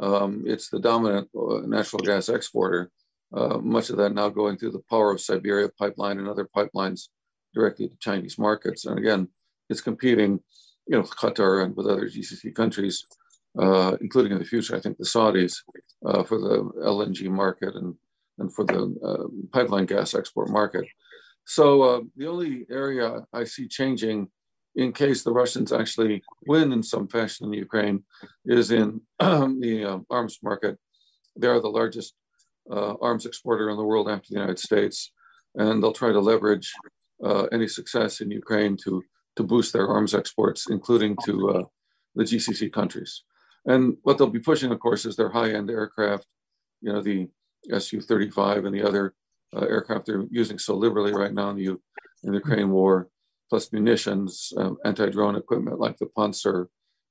[0.00, 2.90] Um, it's the dominant uh, natural gas exporter,
[3.36, 7.08] uh, much of that now going through the Power of Siberia pipeline and other pipelines
[7.54, 8.86] directly to Chinese markets.
[8.86, 9.28] And again,
[9.68, 10.40] it's competing,
[10.86, 13.04] you know, with Qatar and with other GCC countries
[13.58, 15.58] uh, including in the future, I think the Saudis
[16.04, 17.94] uh, for the LNG market and,
[18.38, 20.84] and for the uh, pipeline gas export market.
[21.44, 24.28] So uh, the only area I see changing
[24.76, 28.04] in case the Russians actually win in some fashion in Ukraine
[28.44, 30.78] is in the um, arms market.
[31.36, 32.14] They are the largest
[32.70, 35.12] uh, arms exporter in the world after the United States,
[35.54, 36.72] and they'll try to leverage
[37.22, 39.02] uh, any success in Ukraine to
[39.36, 41.62] to boost their arms exports, including to uh,
[42.14, 43.24] the GCC countries.
[43.66, 46.26] And what they'll be pushing, of course, is their high-end aircraft,
[46.80, 47.28] you know, the
[47.78, 49.14] Su-35 and the other
[49.54, 53.08] uh, aircraft they're using so liberally right now in the, in the Ukraine war,
[53.50, 56.66] plus munitions, um, anti-drone equipment like the Pantsir,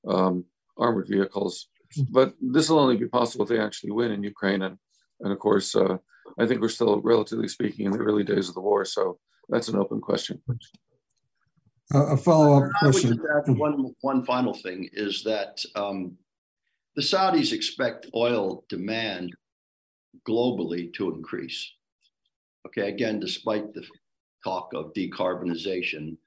[0.07, 0.45] um,
[0.77, 1.69] armored vehicles.
[2.09, 4.63] But this will only be possible if they actually win in Ukraine.
[4.63, 4.77] And,
[5.21, 5.97] and of course, uh,
[6.39, 8.83] I think we're still, relatively speaking, in the early days of the war.
[8.85, 10.41] So that's an open question.
[11.93, 13.19] Uh, a follow-up question.
[13.47, 16.17] one, one final thing is that um,
[16.95, 19.33] the Saudis expect oil demand
[20.27, 21.71] globally to increase.
[22.67, 23.85] Okay, again, despite the
[24.43, 26.17] talk of decarbonization,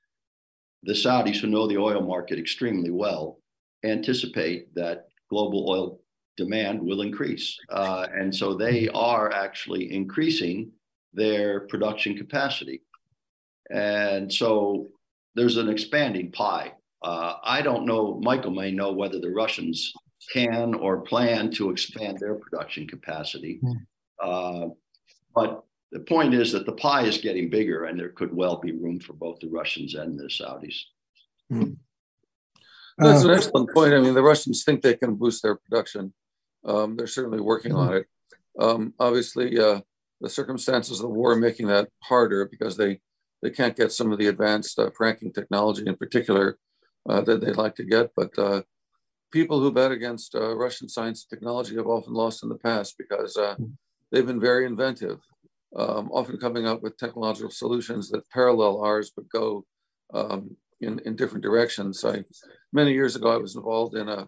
[0.82, 3.38] the Saudis, who know the oil market extremely well,
[3.84, 6.00] anticipate that global oil
[6.36, 7.56] demand will increase.
[7.70, 10.70] Uh, and so they are actually increasing
[11.14, 12.82] their production capacity.
[13.70, 14.88] And so
[15.34, 16.72] there's an expanding pie.
[17.02, 19.92] Uh, I don't know, Michael may know whether the Russians
[20.32, 23.60] can or plan to expand their production capacity.
[23.60, 23.72] Hmm.
[24.22, 24.68] Uh,
[25.34, 28.72] but the point is that the pie is getting bigger and there could well be
[28.72, 30.76] room for both the Russians and the Saudis.
[31.50, 31.74] Hmm.
[32.98, 33.92] That's an uh, excellent point.
[33.92, 36.14] I mean, the Russians think they can boost their production.
[36.64, 38.06] Um, they're certainly working on it.
[38.58, 39.80] Um, obviously, uh,
[40.20, 43.00] the circumstances of the war are making that harder because they
[43.42, 46.58] they can't get some of the advanced uh, fracking technology in particular
[47.08, 48.10] uh, that they'd like to get.
[48.16, 48.62] But uh,
[49.32, 52.96] people who bet against uh, Russian science and technology have often lost in the past
[52.98, 53.56] because uh,
[54.10, 55.18] they've been very inventive,
[55.76, 59.64] um, often coming up with technological solutions that parallel ours but go
[60.14, 62.04] um, in, in different directions.
[62.04, 62.22] I,
[62.72, 64.26] many years ago, I was involved in a,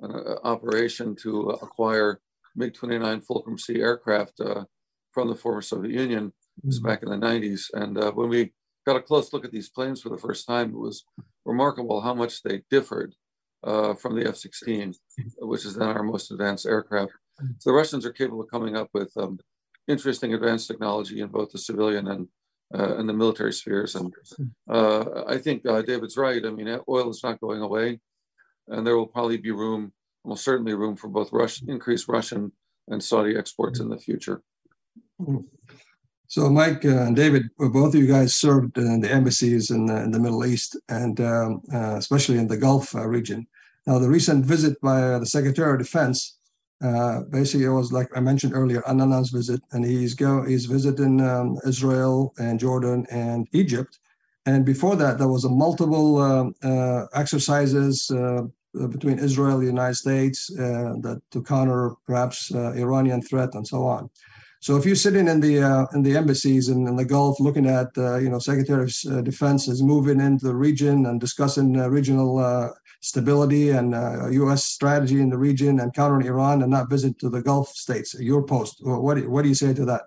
[0.00, 2.20] an a operation to acquire
[2.56, 4.64] MiG-29 Fulcrum C aircraft uh,
[5.12, 6.88] from the former Soviet Union It was mm-hmm.
[6.88, 7.64] back in the 90s.
[7.72, 8.52] And uh, when we
[8.86, 11.04] got a close look at these planes for the first time, it was
[11.44, 13.14] remarkable how much they differed
[13.64, 14.94] uh, from the F 16,
[15.38, 17.12] which is then our most advanced aircraft.
[17.58, 19.38] So the Russians are capable of coming up with um,
[19.88, 22.28] interesting advanced technology in both the civilian and
[22.72, 23.96] uh, and the military spheres.
[23.96, 24.14] And
[24.70, 26.44] uh, I think uh, David's right.
[26.44, 28.00] I mean, oil is not going away,
[28.68, 29.92] and there will probably be room,
[30.24, 32.52] almost certainly room for both Russian, increased Russian
[32.88, 34.42] and Saudi exports in the future.
[36.30, 39.96] So, Mike uh, and David, both of you guys served in the embassies in the,
[39.96, 43.48] in the Middle East and um, uh, especially in the Gulf uh, region.
[43.84, 46.38] Now, the recent visit by uh, the Secretary of Defense,
[46.84, 51.20] uh, basically, it was like I mentioned earlier, unannounced visit, and he's go he's visiting
[51.20, 53.98] um, Israel and Jordan and Egypt.
[54.46, 58.08] And before that, there was a multiple um, uh, exercises
[58.72, 64.08] between Israel and the United States that to counter perhaps Iranian threat and so on.
[64.62, 67.66] So if you're sitting in the uh, in the embassies and in the Gulf, looking
[67.66, 71.80] at uh, you know Secretary of uh, Defense is moving into the region and discussing
[71.80, 72.68] uh, regional uh,
[73.00, 73.92] stability and
[74.34, 74.64] U.S.
[74.64, 78.14] Strategy in the region and countering Iran, and not visit to the Gulf states.
[78.20, 78.76] Your post.
[78.82, 80.02] What do you, what do you say to that?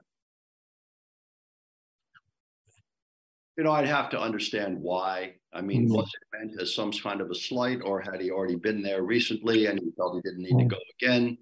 [3.57, 5.33] You know, I'd have to understand why.
[5.51, 5.95] I mean, mm-hmm.
[5.95, 9.01] was it meant as some kind of a slight, or had he already been there
[9.01, 11.39] recently and he felt he didn't need to go again?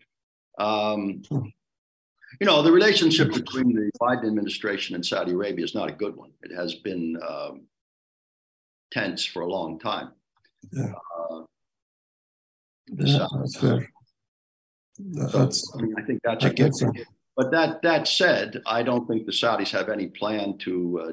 [0.58, 1.24] Um,
[2.42, 6.16] you know, the relationship between the Biden administration and Saudi Arabia is not a good
[6.16, 6.32] one.
[6.42, 7.68] It has been um,
[8.92, 10.10] tense for a long time.
[10.72, 10.92] Yeah.
[11.20, 11.42] Uh,
[12.98, 13.88] yeah that's fair.
[14.98, 17.06] That's, so, I, mean, I think that's a good thing.
[17.38, 21.12] But that that said, I don't think the Saudis have any plan to uh,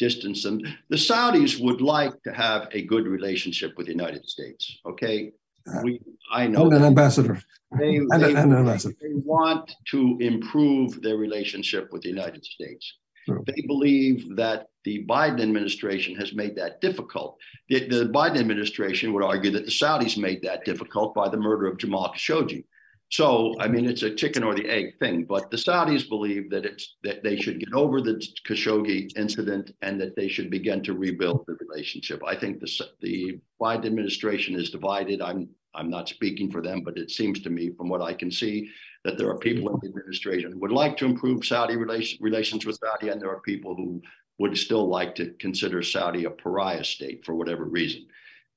[0.00, 0.60] distance them.
[0.88, 4.78] The Saudis would like to have a good relationship with the United States.
[4.84, 5.30] Okay,
[5.68, 6.00] Uh, we,
[6.32, 7.40] I know and an ambassador.
[7.78, 8.94] They, and, they, and an ambassador.
[9.00, 12.94] they want to improve their relationship with the United States.
[13.26, 13.44] True.
[13.46, 17.36] They believe that the Biden administration has made that difficult.
[17.68, 21.66] The, the, Biden administration would argue that the Saudis made that difficult by the murder
[21.66, 22.64] of Jamal Khashoggi.
[23.10, 26.64] So, I mean, it's a chicken or the egg thing, but the Saudis believe that
[26.64, 30.94] it's that they should get over the Khashoggi incident and that they should begin to
[30.94, 32.22] rebuild the relationship.
[32.24, 35.20] I think the the Biden administration is divided.
[35.20, 38.30] I'm I'm not speaking for them, but it seems to me, from what I can
[38.30, 38.70] see,
[39.04, 42.64] that there are people in the administration who would like to improve Saudi relation, relations
[42.64, 44.00] with Saudi, and there are people who
[44.38, 48.06] would still like to consider Saudi a pariah state for whatever reason.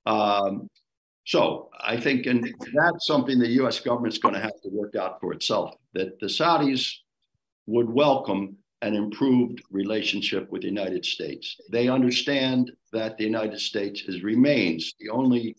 [0.05, 0.69] Um,
[1.25, 5.19] So I think, and that's something the US government's going to have to work out
[5.21, 6.91] for itself, that the Saudis
[7.65, 11.55] would welcome an improved relationship with the United States.
[11.71, 15.55] They understand that the United States is, remains the only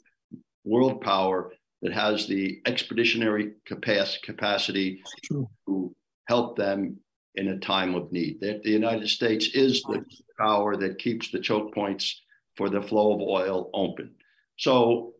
[0.64, 5.48] world power that has the expeditionary capacity True.
[5.66, 5.94] to
[6.26, 6.98] help them
[7.36, 8.40] in a time of need.
[8.40, 10.04] That the United States is the
[10.38, 12.22] power that keeps the choke points
[12.56, 14.14] for the flow of oil open.
[14.58, 15.13] So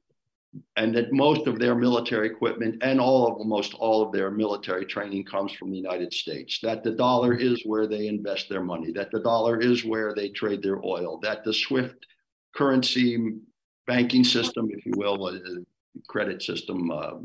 [0.76, 4.86] and that most of their military equipment and all of almost all of their military
[4.86, 6.58] training comes from the United States.
[6.62, 8.92] That the dollar is where they invest their money.
[8.92, 11.18] That the dollar is where they trade their oil.
[11.22, 12.06] That the SWIFT
[12.54, 13.32] currency
[13.86, 15.38] banking system, if you will, uh,
[16.08, 17.18] credit system uh,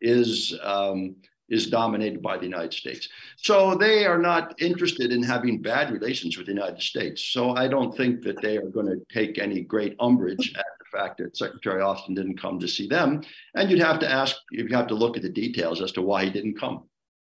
[0.00, 1.16] is um,
[1.48, 3.08] is dominated by the United States.
[3.36, 7.22] So they are not interested in having bad relations with the United States.
[7.22, 11.18] So I don't think that they are going to take any great umbrage at fact
[11.18, 13.22] that Secretary Austin didn't come to see them.
[13.54, 16.24] And you'd have to ask, you'd have to look at the details as to why
[16.24, 16.84] he didn't come.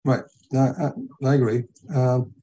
[0.03, 0.23] Right.
[0.53, 0.91] I,
[1.23, 1.63] I agree.
[1.93, 2.33] Um,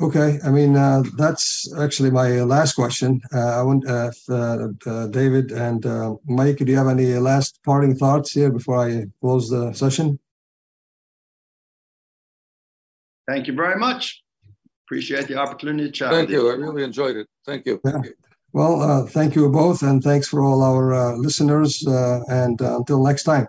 [0.00, 0.38] okay.
[0.44, 3.20] I mean, uh, that's actually my last question.
[3.34, 7.06] Uh, I want uh, if uh, uh, David and uh, Mike, do you have any
[7.14, 10.18] last parting thoughts here before I close the session?
[13.26, 14.22] Thank you very much.
[14.86, 16.10] Appreciate the opportunity to chat.
[16.12, 16.50] Thank you.
[16.50, 17.26] I really enjoyed it.
[17.46, 17.80] Thank you.
[17.84, 18.02] Yeah.
[18.54, 21.84] Well, uh, thank you both, and thanks for all our uh, listeners.
[21.84, 23.48] Uh, and uh, until next time,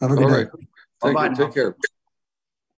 [0.00, 0.36] have a good all day.
[0.36, 0.48] Right.
[1.02, 1.28] Thank Bye-bye.
[1.28, 1.36] you.
[1.36, 1.76] Take care.